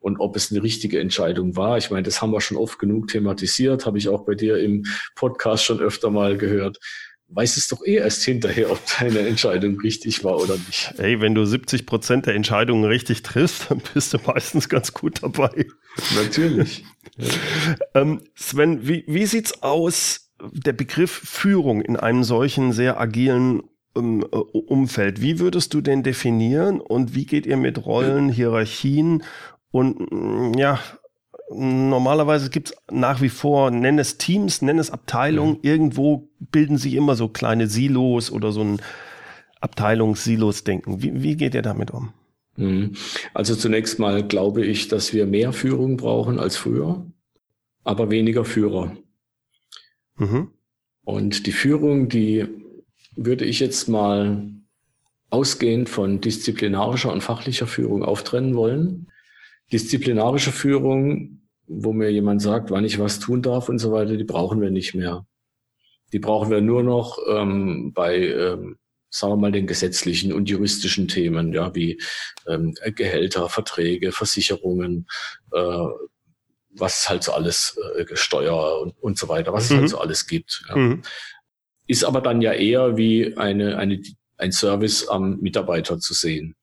[0.00, 3.06] Und ob es eine richtige Entscheidung war, ich meine, das haben wir schon oft genug
[3.06, 6.78] thematisiert, habe ich auch bei dir im Podcast schon öfter mal gehört
[7.28, 10.94] weiß es doch eh erst hinterher, ob deine Entscheidung richtig war oder nicht.
[10.98, 15.22] Ey, wenn du 70 Prozent der Entscheidungen richtig triffst, dann bist du meistens ganz gut
[15.22, 15.66] dabei.
[16.14, 16.84] Natürlich.
[17.94, 23.62] ähm, Sven, wie, wie sieht's aus, der Begriff Führung in einem solchen sehr agilen
[23.94, 25.22] um, äh, Umfeld?
[25.22, 29.24] Wie würdest du den definieren und wie geht ihr mit Rollen, Hierarchien
[29.70, 30.78] und mm, ja,
[31.50, 35.60] normalerweise gibt es nach wie vor, nenn es Teams, nenn es Abteilungen, mhm.
[35.62, 38.80] irgendwo bilden sich immer so kleine Silos oder so ein
[39.60, 41.02] Abteilungssilos-Denken.
[41.02, 42.12] Wie, wie geht ihr damit um?
[42.56, 42.94] Mhm.
[43.34, 47.06] Also zunächst mal glaube ich, dass wir mehr Führung brauchen als früher,
[47.84, 48.96] aber weniger Führer.
[50.16, 50.50] Mhm.
[51.04, 52.46] Und die Führung, die
[53.14, 54.50] würde ich jetzt mal
[55.30, 59.08] ausgehend von disziplinarischer und fachlicher Führung auftrennen wollen.
[59.72, 61.35] Disziplinarische Führung,
[61.66, 64.70] wo mir jemand sagt, wann ich was tun darf und so weiter, die brauchen wir
[64.70, 65.26] nicht mehr.
[66.12, 68.78] Die brauchen wir nur noch ähm, bei, ähm,
[69.10, 72.00] sagen wir mal, den gesetzlichen und juristischen Themen, ja, wie
[72.46, 75.08] ähm, Gehälter, Verträge, Versicherungen,
[75.52, 75.86] äh,
[76.70, 79.82] was halt so alles, äh, Steuer und, und so weiter, was es halt mhm.
[79.82, 80.64] halt so alles gibt.
[80.68, 80.76] Ja.
[80.76, 81.02] Mhm.
[81.88, 84.02] Ist aber dann ja eher wie eine, eine,
[84.36, 86.54] ein Service am Mitarbeiter zu sehen.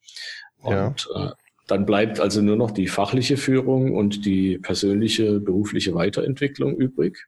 [0.57, 1.31] Und ja.
[1.31, 1.31] äh,
[1.73, 7.25] Dann bleibt also nur noch die fachliche Führung und die persönliche berufliche Weiterentwicklung übrig.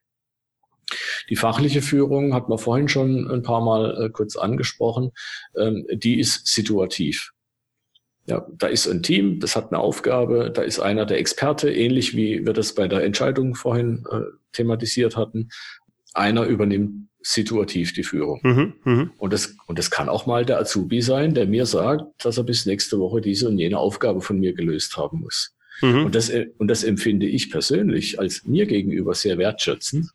[1.32, 5.10] Die fachliche Führung hat man vorhin schon ein paar Mal äh, kurz angesprochen.
[5.58, 7.32] Ähm, die ist situativ.
[8.28, 12.16] Ja, da ist ein Team, das hat eine Aufgabe, da ist einer der Experte, ähnlich
[12.16, 15.50] wie wir das bei der Entscheidung vorhin äh, thematisiert hatten.
[16.14, 18.40] Einer übernimmt situativ die Führung.
[18.44, 19.10] Mhm, mh.
[19.18, 22.44] Und das, und das kann auch mal der Azubi sein, der mir sagt, dass er
[22.44, 25.56] bis nächste Woche diese und jene Aufgabe von mir gelöst haben muss.
[25.82, 26.06] Mhm.
[26.06, 30.08] Und das, und das empfinde ich persönlich als mir gegenüber sehr wertschätzend,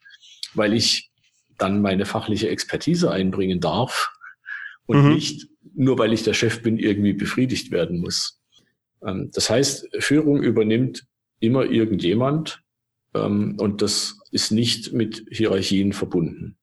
[0.54, 1.10] weil ich
[1.58, 4.12] dann meine fachliche Expertise einbringen darf
[4.86, 5.14] und mhm.
[5.14, 8.40] nicht nur weil ich der Chef bin, irgendwie befriedigt werden muss.
[9.04, 11.06] Ähm, das heißt, Führung übernimmt
[11.40, 12.62] immer irgendjemand
[13.14, 16.56] ähm, und das ist nicht mit Hierarchien verbunden.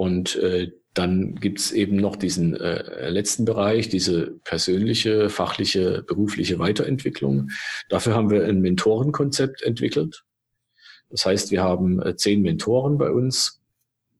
[0.00, 7.50] Und äh, dann gibt's eben noch diesen äh, letzten Bereich, diese persönliche, fachliche, berufliche Weiterentwicklung.
[7.90, 10.24] Dafür haben wir ein Mentorenkonzept entwickelt.
[11.10, 13.60] Das heißt, wir haben äh, zehn Mentoren bei uns.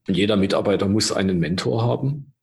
[0.06, 2.34] Jeder Mitarbeiter muss einen Mentor haben.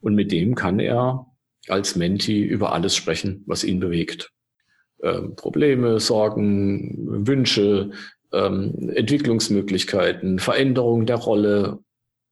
[0.00, 1.26] Und mit dem kann er
[1.66, 4.30] als Menti über alles sprechen, was ihn bewegt.
[5.02, 7.90] Ähm, Probleme, Sorgen, Wünsche,
[8.32, 11.80] ähm, Entwicklungsmöglichkeiten, Veränderung der Rolle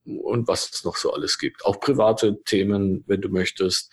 [0.07, 1.64] und was es noch so alles gibt.
[1.64, 3.92] Auch private Themen, wenn du möchtest.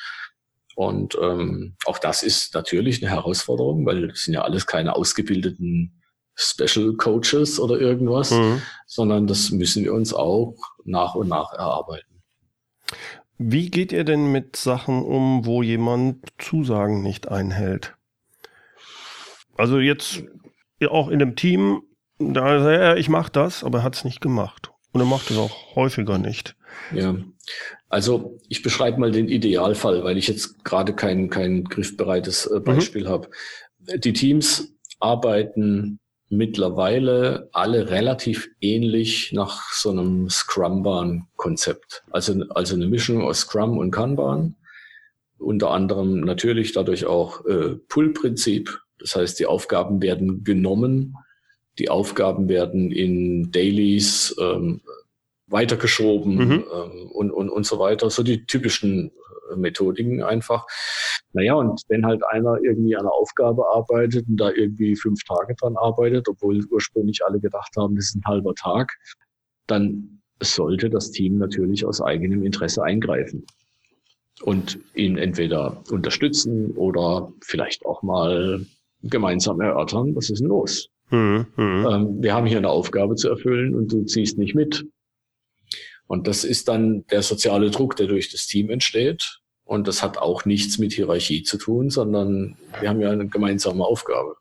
[0.76, 6.02] Und ähm, auch das ist natürlich eine Herausforderung, weil das sind ja alles keine ausgebildeten
[6.36, 8.62] Special Coaches oder irgendwas, mhm.
[8.88, 12.24] sondern das müssen wir uns auch nach und nach erarbeiten.
[13.38, 17.96] Wie geht ihr denn mit Sachen um, wo jemand Zusagen nicht einhält?
[19.56, 20.24] Also jetzt
[20.88, 21.84] auch in dem Team,
[22.20, 24.73] da sagt er, ich mache das, aber er hat es nicht gemacht.
[24.94, 26.56] Und er macht es auch häufiger nicht.
[26.94, 27.16] Ja,
[27.90, 33.04] also ich beschreibe mal den Idealfall, weil ich jetzt gerade kein, kein griffbereites äh, Beispiel
[33.04, 33.10] mhm.
[33.10, 33.30] habe.
[33.80, 42.04] Die Teams arbeiten mittlerweile alle relativ ähnlich nach so einem Scrumban-Konzept.
[42.12, 44.56] Also, also eine Mischung aus Scrum und Kanban.
[45.38, 48.80] Unter anderem natürlich dadurch auch äh, Pull-Prinzip.
[49.00, 51.18] Das heißt, die Aufgaben werden genommen,
[51.80, 54.82] die Aufgaben werden in Dailies ähm,
[55.48, 56.64] weitergeschoben mhm.
[56.74, 58.10] ähm, und, und, und so weiter.
[58.10, 59.12] So die typischen
[59.56, 60.66] Methodiken einfach.
[61.34, 65.56] Naja, und wenn halt einer irgendwie an einer Aufgabe arbeitet und da irgendwie fünf Tage
[65.56, 68.92] dran arbeitet, obwohl ursprünglich alle gedacht haben, das ist ein halber Tag,
[69.68, 73.46] dann sollte das Team natürlich aus eigenem Interesse eingreifen
[74.42, 78.66] und ihn entweder unterstützen oder vielleicht auch mal
[79.02, 80.90] gemeinsam erörtern, was ist denn los?
[81.14, 81.88] Mhm, mhm.
[81.90, 84.86] ähm, wir haben hier eine Aufgabe zu erfüllen und du ziehst nicht mit.
[86.08, 89.40] Und das ist dann der soziale Druck, der durch das Team entsteht.
[89.64, 93.86] Und das hat auch nichts mit Hierarchie zu tun, sondern wir haben ja eine gemeinsame
[93.86, 94.36] Aufgabe.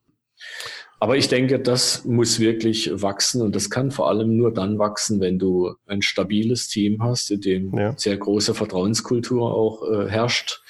[0.99, 5.21] Aber ich denke, das muss wirklich wachsen und das kann vor allem nur dann wachsen,
[5.21, 7.95] wenn du ein stabiles Team hast, in dem ja.
[7.99, 10.63] sehr große Vertrauenskultur auch äh, herrscht.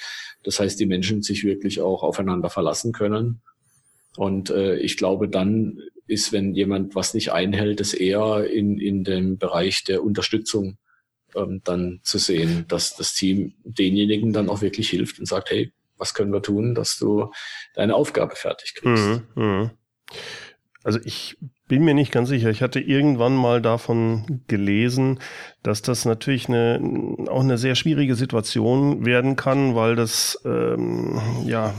[0.43, 3.41] Das heißt, die Menschen sich wirklich auch aufeinander verlassen können.
[4.17, 9.03] Und äh, ich glaube, dann ist, wenn jemand was nicht einhält, es eher in, in
[9.03, 10.77] dem Bereich der Unterstützung
[11.35, 15.71] ähm, dann zu sehen, dass das Team denjenigen dann auch wirklich hilft und sagt, hey,
[15.97, 17.31] was können wir tun, dass du
[17.75, 19.21] deine Aufgabe fertig kriegst.
[19.35, 19.71] Mhm, mh.
[20.83, 21.37] Also ich
[21.69, 22.49] bin mir nicht ganz sicher.
[22.49, 25.19] Ich hatte irgendwann mal davon gelesen,
[25.63, 31.73] dass das natürlich eine, auch eine sehr schwierige Situation werden kann, weil das ähm, ja,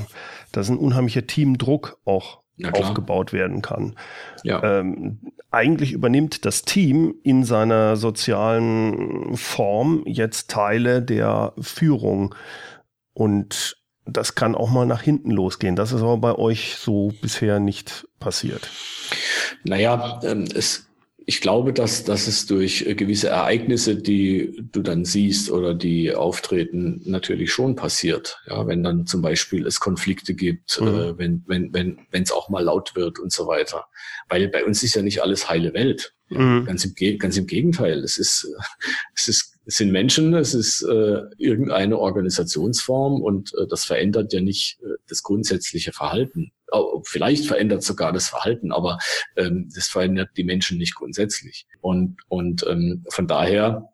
[0.52, 3.96] das ein unheimlicher Teamdruck auch aufgebaut werden kann.
[4.42, 4.62] Ja.
[4.62, 5.18] Ähm,
[5.50, 12.34] eigentlich übernimmt das Team in seiner sozialen Form jetzt Teile der Führung
[13.12, 13.76] und
[14.06, 15.76] das kann auch mal nach hinten losgehen.
[15.76, 18.70] Das ist aber bei euch so bisher nicht passiert.
[19.64, 20.86] Naja, ähm, es
[21.26, 26.14] ich glaube, dass, dass es durch äh, gewisse Ereignisse, die du dann siehst oder die
[26.14, 28.40] auftreten, natürlich schon passiert.
[28.46, 30.88] Ja, wenn dann zum Beispiel es Konflikte gibt, mhm.
[30.88, 33.86] äh, wenn wenn wenn wenn es auch mal laut wird und so weiter.
[34.28, 36.14] Weil bei uns ist ja nicht alles heile Welt.
[36.28, 36.64] Ja, mhm.
[36.64, 37.98] ganz, im, ganz im Gegenteil.
[38.00, 38.48] Es ist
[39.14, 44.40] es ist es sind Menschen, es ist äh, irgendeine Organisationsform und äh, das verändert ja
[44.40, 46.52] nicht äh, das grundsätzliche Verhalten.
[47.04, 48.98] Vielleicht verändert sogar das Verhalten, aber
[49.36, 51.66] ähm, das verändert die Menschen nicht grundsätzlich.
[51.80, 53.90] Und, und ähm, von daher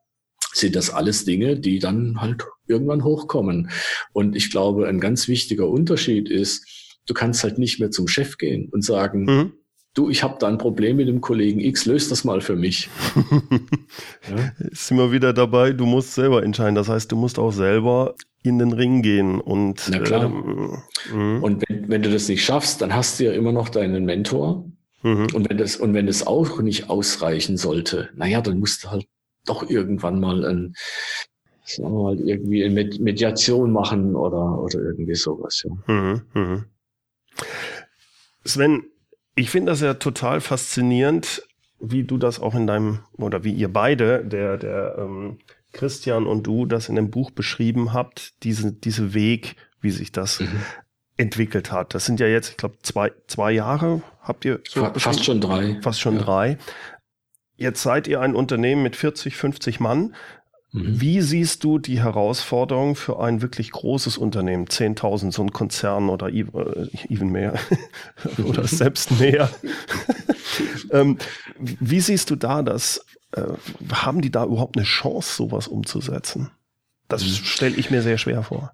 [0.54, 3.70] sind das alles Dinge, die dann halt irgendwann hochkommen.
[4.12, 8.38] Und ich glaube, ein ganz wichtiger Unterschied ist, du kannst halt nicht mehr zum Chef
[8.38, 9.52] gehen und sagen, mhm.
[9.94, 12.88] Du, ich habe da ein Problem mit dem Kollegen X, löst das mal für mich.
[14.30, 14.52] ja?
[14.72, 16.74] Sind wir wieder dabei, du musst selber entscheiden.
[16.74, 20.24] Das heißt, du musst auch selber in den Ring gehen und Na klar.
[20.24, 20.78] Ähm,
[21.12, 21.42] mhm.
[21.42, 24.64] und wenn, wenn, du das nicht schaffst, dann hast du ja immer noch deinen Mentor.
[25.02, 25.28] Mhm.
[25.34, 29.06] Und wenn das und wenn das auch nicht ausreichen sollte, naja, dann musst du halt
[29.46, 30.74] doch irgendwann mal ein
[31.64, 35.64] sagen wir mal, irgendwie eine Mediation machen oder, oder irgendwie sowas.
[35.64, 35.94] Ja.
[35.94, 36.64] Mhm, mh.
[38.44, 38.84] Sven,
[39.40, 41.42] ich finde das ja total faszinierend,
[41.80, 45.38] wie du das auch in deinem, oder wie ihr beide, der, der ähm,
[45.72, 50.40] Christian und du, das in dem Buch beschrieben habt, diese, diese Weg, wie sich das
[50.40, 50.60] mhm.
[51.16, 51.94] entwickelt hat.
[51.94, 55.80] Das sind ja jetzt, ich glaube, zwei, zwei Jahre habt ihr so Fast schon drei.
[55.80, 56.22] Fast schon ja.
[56.22, 56.58] drei.
[57.56, 60.14] Jetzt seid ihr ein Unternehmen mit 40, 50 Mann.
[60.72, 61.00] Mhm.
[61.00, 66.28] Wie siehst du die Herausforderung für ein wirklich großes Unternehmen, 10.000, so ein Konzern oder
[66.28, 66.44] äh,
[67.08, 67.54] even mehr
[68.44, 69.50] oder selbst mehr?
[70.90, 71.18] ähm,
[71.58, 73.04] wie siehst du da das?
[73.32, 73.42] Äh,
[73.92, 76.50] haben die da überhaupt eine Chance, sowas umzusetzen?
[77.08, 77.44] Das mhm.
[77.44, 78.72] stelle ich mir sehr schwer vor.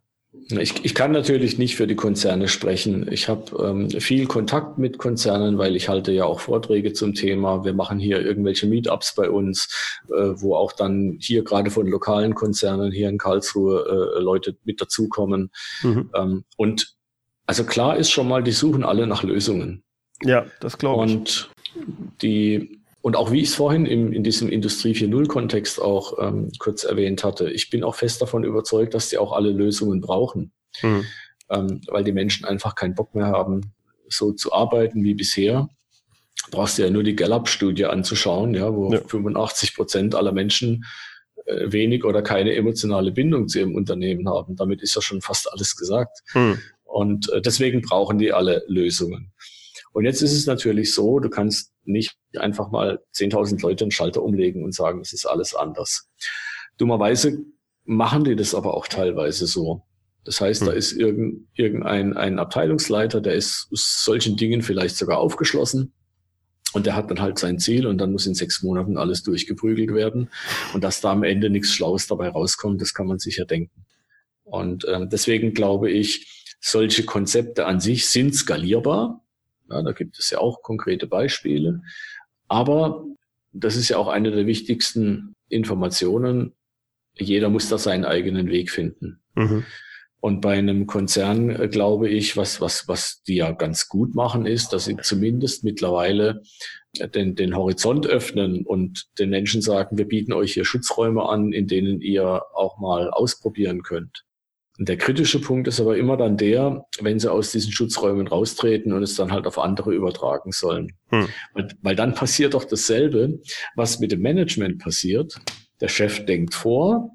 [0.49, 3.11] Ich, ich kann natürlich nicht für die Konzerne sprechen.
[3.11, 7.65] Ich habe ähm, viel Kontakt mit Konzernen, weil ich halte ja auch Vorträge zum Thema.
[7.65, 12.35] Wir machen hier irgendwelche Meetups bei uns, äh, wo auch dann hier gerade von lokalen
[12.35, 15.51] Konzernen hier in Karlsruhe äh, Leute mit dazukommen.
[15.83, 16.11] Mhm.
[16.15, 16.95] Ähm, und
[17.47, 19.83] also klar ist schon mal, die suchen alle nach Lösungen.
[20.23, 21.15] Ja, das glaube ich.
[21.15, 21.51] Und
[22.23, 26.83] die und auch wie ich es vorhin im, in diesem Industrie 4.0-Kontext auch ähm, kurz
[26.83, 30.51] erwähnt hatte, ich bin auch fest davon überzeugt, dass die auch alle Lösungen brauchen,
[30.83, 31.05] mhm.
[31.49, 33.73] ähm, weil die Menschen einfach keinen Bock mehr haben,
[34.09, 35.69] so zu arbeiten wie bisher.
[36.51, 39.01] Brauchst du ja nur die Gallup-Studie anzuschauen, ja, wo ja.
[39.07, 40.85] 85 Prozent aller Menschen
[41.45, 44.57] äh, wenig oder keine emotionale Bindung zu ihrem Unternehmen haben.
[44.57, 46.23] Damit ist ja schon fast alles gesagt.
[46.35, 46.59] Mhm.
[46.83, 49.31] Und äh, deswegen brauchen die alle Lösungen.
[49.97, 54.23] Und jetzt ist es natürlich so, du kannst nicht einfach mal 10.000 Leute einen Schalter
[54.23, 56.11] umlegen und sagen, es ist alles anders.
[56.77, 57.39] Dummerweise
[57.87, 59.85] machen die das aber auch teilweise so.
[60.23, 60.69] Das heißt, hm.
[60.69, 65.95] da ist irgend, irgendein ein Abteilungsleiter, der ist solchen Dingen vielleicht sogar aufgeschlossen.
[66.75, 69.95] Und der hat dann halt sein Ziel und dann muss in sechs Monaten alles durchgeprügelt
[69.95, 70.29] werden.
[70.75, 73.87] Und dass da am Ende nichts Schlaues dabei rauskommt, das kann man sich ja denken.
[74.45, 79.23] Und ähm, deswegen glaube ich, solche Konzepte an sich sind skalierbar.
[79.71, 81.83] Ja, da gibt es ja auch konkrete Beispiele.
[82.49, 83.05] Aber
[83.53, 86.53] das ist ja auch eine der wichtigsten Informationen.
[87.15, 89.21] Jeder muss da seinen eigenen Weg finden.
[89.35, 89.65] Mhm.
[90.21, 94.47] Und bei einem Konzern äh, glaube ich, was, was, was die ja ganz gut machen,
[94.47, 96.43] ist, dass sie zumindest mittlerweile
[97.15, 101.67] den, den Horizont öffnen und den Menschen sagen, wir bieten euch hier Schutzräume an, in
[101.67, 104.25] denen ihr auch mal ausprobieren könnt.
[104.79, 108.93] Und der kritische Punkt ist aber immer dann der, wenn sie aus diesen Schutzräumen raustreten
[108.93, 110.93] und es dann halt auf andere übertragen sollen.
[111.09, 111.29] Hm.
[111.55, 113.41] Weil, weil dann passiert doch dasselbe,
[113.75, 115.39] was mit dem Management passiert.
[115.81, 117.11] Der Chef denkt vor,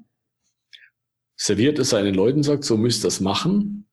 [1.36, 3.88] serviert es seinen Leuten, sagt, so müsst ihr das machen.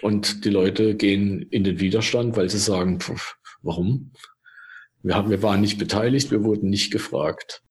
[0.00, 4.12] Und die Leute gehen in den Widerstand, weil sie sagen, pf, warum?
[5.02, 7.62] Wir, haben, wir waren nicht beteiligt, wir wurden nicht gefragt.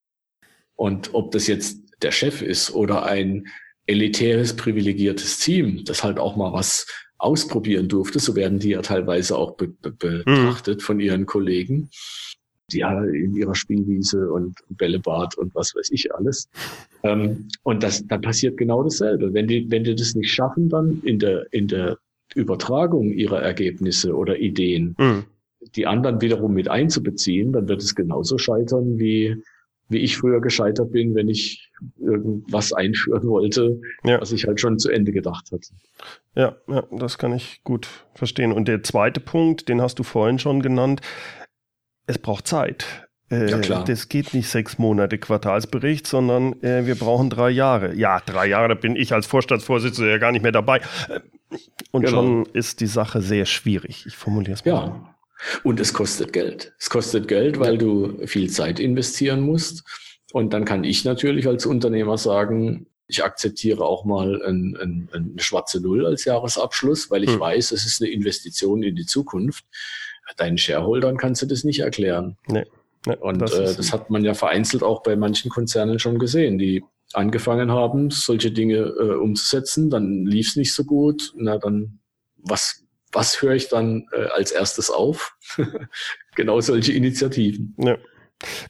[0.75, 3.47] Und ob das jetzt der Chef ist oder ein
[3.91, 6.87] elitäres, privilegiertes Team, das halt auch mal was
[7.17, 8.19] ausprobieren durfte.
[8.19, 10.81] So werden die ja teilweise auch be be betrachtet mhm.
[10.81, 11.89] von ihren Kollegen,
[12.71, 16.49] die ja in ihrer Spielwiese und Bällebad und was weiß ich alles.
[17.03, 19.33] Ähm, und das, dann passiert genau dasselbe.
[19.33, 21.97] Wenn die, wenn die das nicht schaffen, dann in der, in der
[22.33, 25.25] Übertragung ihrer Ergebnisse oder Ideen, mhm.
[25.75, 29.35] die anderen wiederum mit einzubeziehen, dann wird es genauso scheitern wie
[29.91, 31.69] wie ich früher gescheitert bin, wenn ich
[31.99, 34.19] irgendwas einführen wollte, ja.
[34.21, 35.67] was ich halt schon zu Ende gedacht hatte.
[36.35, 38.51] Ja, ja, das kann ich gut verstehen.
[38.51, 41.01] Und der zweite Punkt, den hast du vorhin schon genannt,
[42.07, 43.07] es braucht Zeit.
[43.29, 43.85] Äh, ja, klar.
[43.85, 47.95] Das geht nicht sechs Monate Quartalsbericht, sondern äh, wir brauchen drei Jahre.
[47.95, 50.81] Ja, drei Jahre, da bin ich als Vorstandsvorsitzender ja gar nicht mehr dabei.
[51.07, 51.21] Äh,
[51.91, 52.21] und genau.
[52.21, 54.05] schon ist die Sache sehr schwierig.
[54.05, 54.71] Ich formuliere es mal.
[54.71, 55.10] Ja,
[55.63, 56.73] und es kostet Geld.
[56.79, 59.83] Es kostet Geld, weil du viel Zeit investieren musst.
[60.33, 65.39] Und dann kann ich natürlich als Unternehmer sagen, ich akzeptiere auch mal ein, ein, eine
[65.39, 67.39] schwarze Null als Jahresabschluss, weil ich hm.
[67.39, 69.65] weiß, es ist eine Investition in die Zukunft.
[70.37, 72.37] Deinen Shareholdern kannst du das nicht erklären.
[72.47, 72.65] Nee.
[73.05, 76.57] nee und das, äh, das hat man ja vereinzelt auch bei manchen Konzernen schon gesehen,
[76.57, 81.33] die angefangen haben, solche Dinge äh, umzusetzen, dann lief es nicht so gut.
[81.35, 81.99] Na, dann
[82.37, 85.35] was was höre ich dann äh, als erstes auf?
[86.35, 87.75] genau solche Initiativen.
[87.77, 87.97] Ja.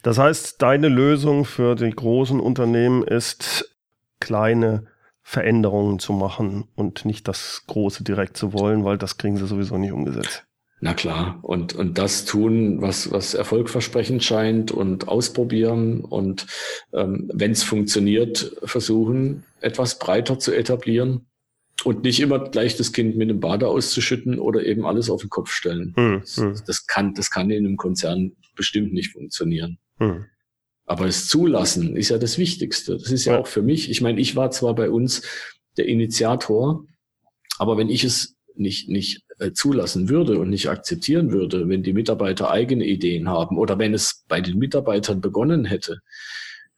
[0.02, 3.76] Das heißt, deine Lösung für die großen Unternehmen ist,
[4.20, 4.88] kleine
[5.24, 9.78] Veränderungen zu machen und nicht das Große direkt zu wollen, weil das kriegen sie sowieso
[9.78, 10.46] nicht umgesetzt.
[10.84, 16.48] Na klar, und, und das tun, was, was erfolgversprechend scheint und ausprobieren und
[16.92, 21.28] ähm, wenn es funktioniert, versuchen, etwas breiter zu etablieren
[21.86, 25.30] und nicht immer gleich das Kind mit dem Bade auszuschütten oder eben alles auf den
[25.30, 25.94] Kopf stellen.
[25.96, 26.62] Hm, das, hm.
[26.66, 29.78] das, kann, das kann in einem Konzern bestimmt nicht funktionieren.
[29.98, 30.26] Hm.
[30.86, 32.98] Aber es zulassen ist ja das Wichtigste.
[32.98, 33.90] Das ist ja, ja auch für mich.
[33.90, 35.22] Ich meine, ich war zwar bei uns
[35.78, 36.86] der Initiator,
[37.58, 41.94] aber wenn ich es nicht, nicht äh, zulassen würde und nicht akzeptieren würde, wenn die
[41.94, 46.00] Mitarbeiter eigene Ideen haben oder wenn es bei den Mitarbeitern begonnen hätte,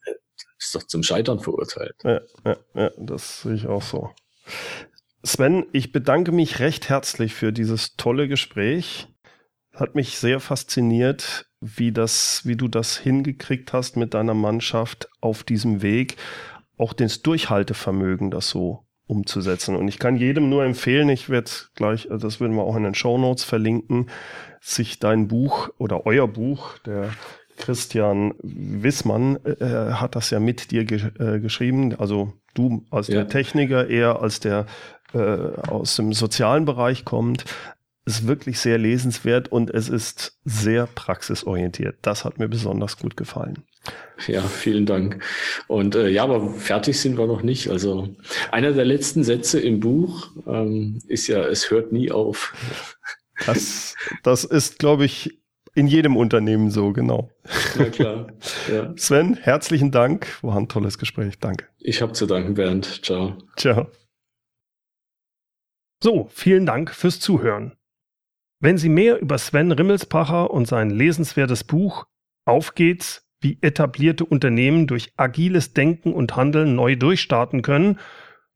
[0.05, 0.11] äh,
[0.59, 1.95] ist doch zum Scheitern verurteilt.
[2.03, 4.11] Ja, ja, ja, das sehe ich auch so.
[5.25, 9.07] Sven, ich bedanke mich recht herzlich für dieses tolle Gespräch.
[9.73, 15.43] Hat mich sehr fasziniert, wie das, wie du das hingekriegt hast mit deiner Mannschaft auf
[15.43, 16.17] diesem Weg,
[16.77, 19.77] auch das Durchhaltevermögen, das so umzusetzen.
[19.77, 22.83] Und ich kann jedem nur empfehlen, ich werde gleich, also das würden wir auch in
[22.83, 24.09] den Show Notes verlinken,
[24.59, 27.11] sich dein Buch oder euer Buch, der
[27.57, 31.95] Christian Wissmann äh, hat das ja mit dir ge äh, geschrieben.
[31.95, 33.15] Also du als ja.
[33.15, 34.65] der Techniker, er als der
[35.13, 37.45] äh, aus dem sozialen Bereich kommt.
[38.05, 41.95] Ist wirklich sehr lesenswert und es ist sehr praxisorientiert.
[42.01, 43.63] Das hat mir besonders gut gefallen.
[44.27, 45.23] Ja, vielen Dank.
[45.67, 47.69] Und äh, ja, aber fertig sind wir noch nicht.
[47.69, 48.09] Also
[48.51, 52.53] einer der letzten Sätze im Buch ähm, ist ja, es hört nie auf.
[53.45, 55.39] Das, das ist, glaube ich,
[55.75, 57.31] in jedem Unternehmen so, genau.
[57.77, 58.27] Na klar.
[58.71, 58.93] Ja.
[58.95, 60.27] Sven, herzlichen Dank.
[60.43, 61.39] War ein tolles Gespräch.
[61.39, 61.65] Danke.
[61.79, 63.03] Ich habe zu danken, Bernd.
[63.03, 63.37] Ciao.
[63.57, 63.87] Ciao.
[66.03, 67.77] So, vielen Dank fürs Zuhören.
[68.59, 72.07] Wenn Sie mehr über Sven Rimmelspacher und sein lesenswertes Buch
[72.45, 78.01] Auf geht's, wie etablierte Unternehmen durch agiles Denken und Handeln neu durchstarten können,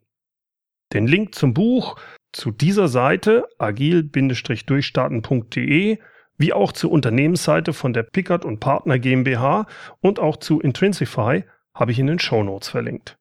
[0.93, 1.99] Den Link zum Buch
[2.33, 5.99] zu dieser Seite agil-durchstarten.de
[6.43, 9.67] wie auch zur Unternehmensseite von der Pickard und Partner GmbH
[10.01, 13.17] und auch zu Intrinsify habe ich in den Shownotes verlinkt.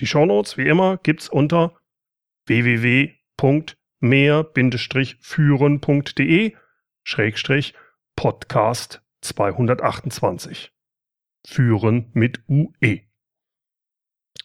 [0.00, 1.78] Die Shownotes, wie immer, gibt's unter
[2.46, 3.14] www
[4.00, 6.56] mehr-führen.de
[7.04, 7.74] Schrägstrich
[8.16, 10.72] Podcast 228.
[11.46, 13.02] Führen mit UE.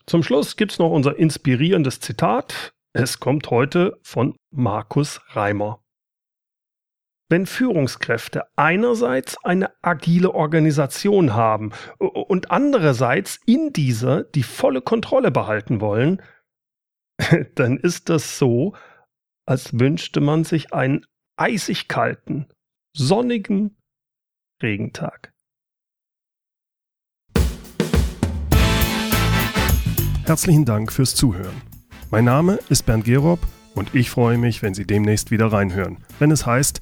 [0.06, 2.74] Zum Schluss gibt's noch unser inspirierendes Zitat.
[2.94, 5.84] Es kommt heute von Markus Reimer.
[7.28, 15.82] Wenn Führungskräfte einerseits eine agile Organisation haben und andererseits in dieser die volle Kontrolle behalten
[15.82, 16.22] wollen,
[17.56, 18.76] dann ist das so,
[19.48, 21.04] als wünschte man sich einen
[21.36, 22.46] eisig kalten,
[22.96, 23.76] sonnigen
[24.62, 25.34] Regentag.
[30.26, 31.60] Herzlichen Dank fürs Zuhören.
[32.12, 33.40] Mein Name ist Bernd Gerob
[33.74, 36.82] und ich freue mich, wenn Sie demnächst wieder reinhören, wenn es heißt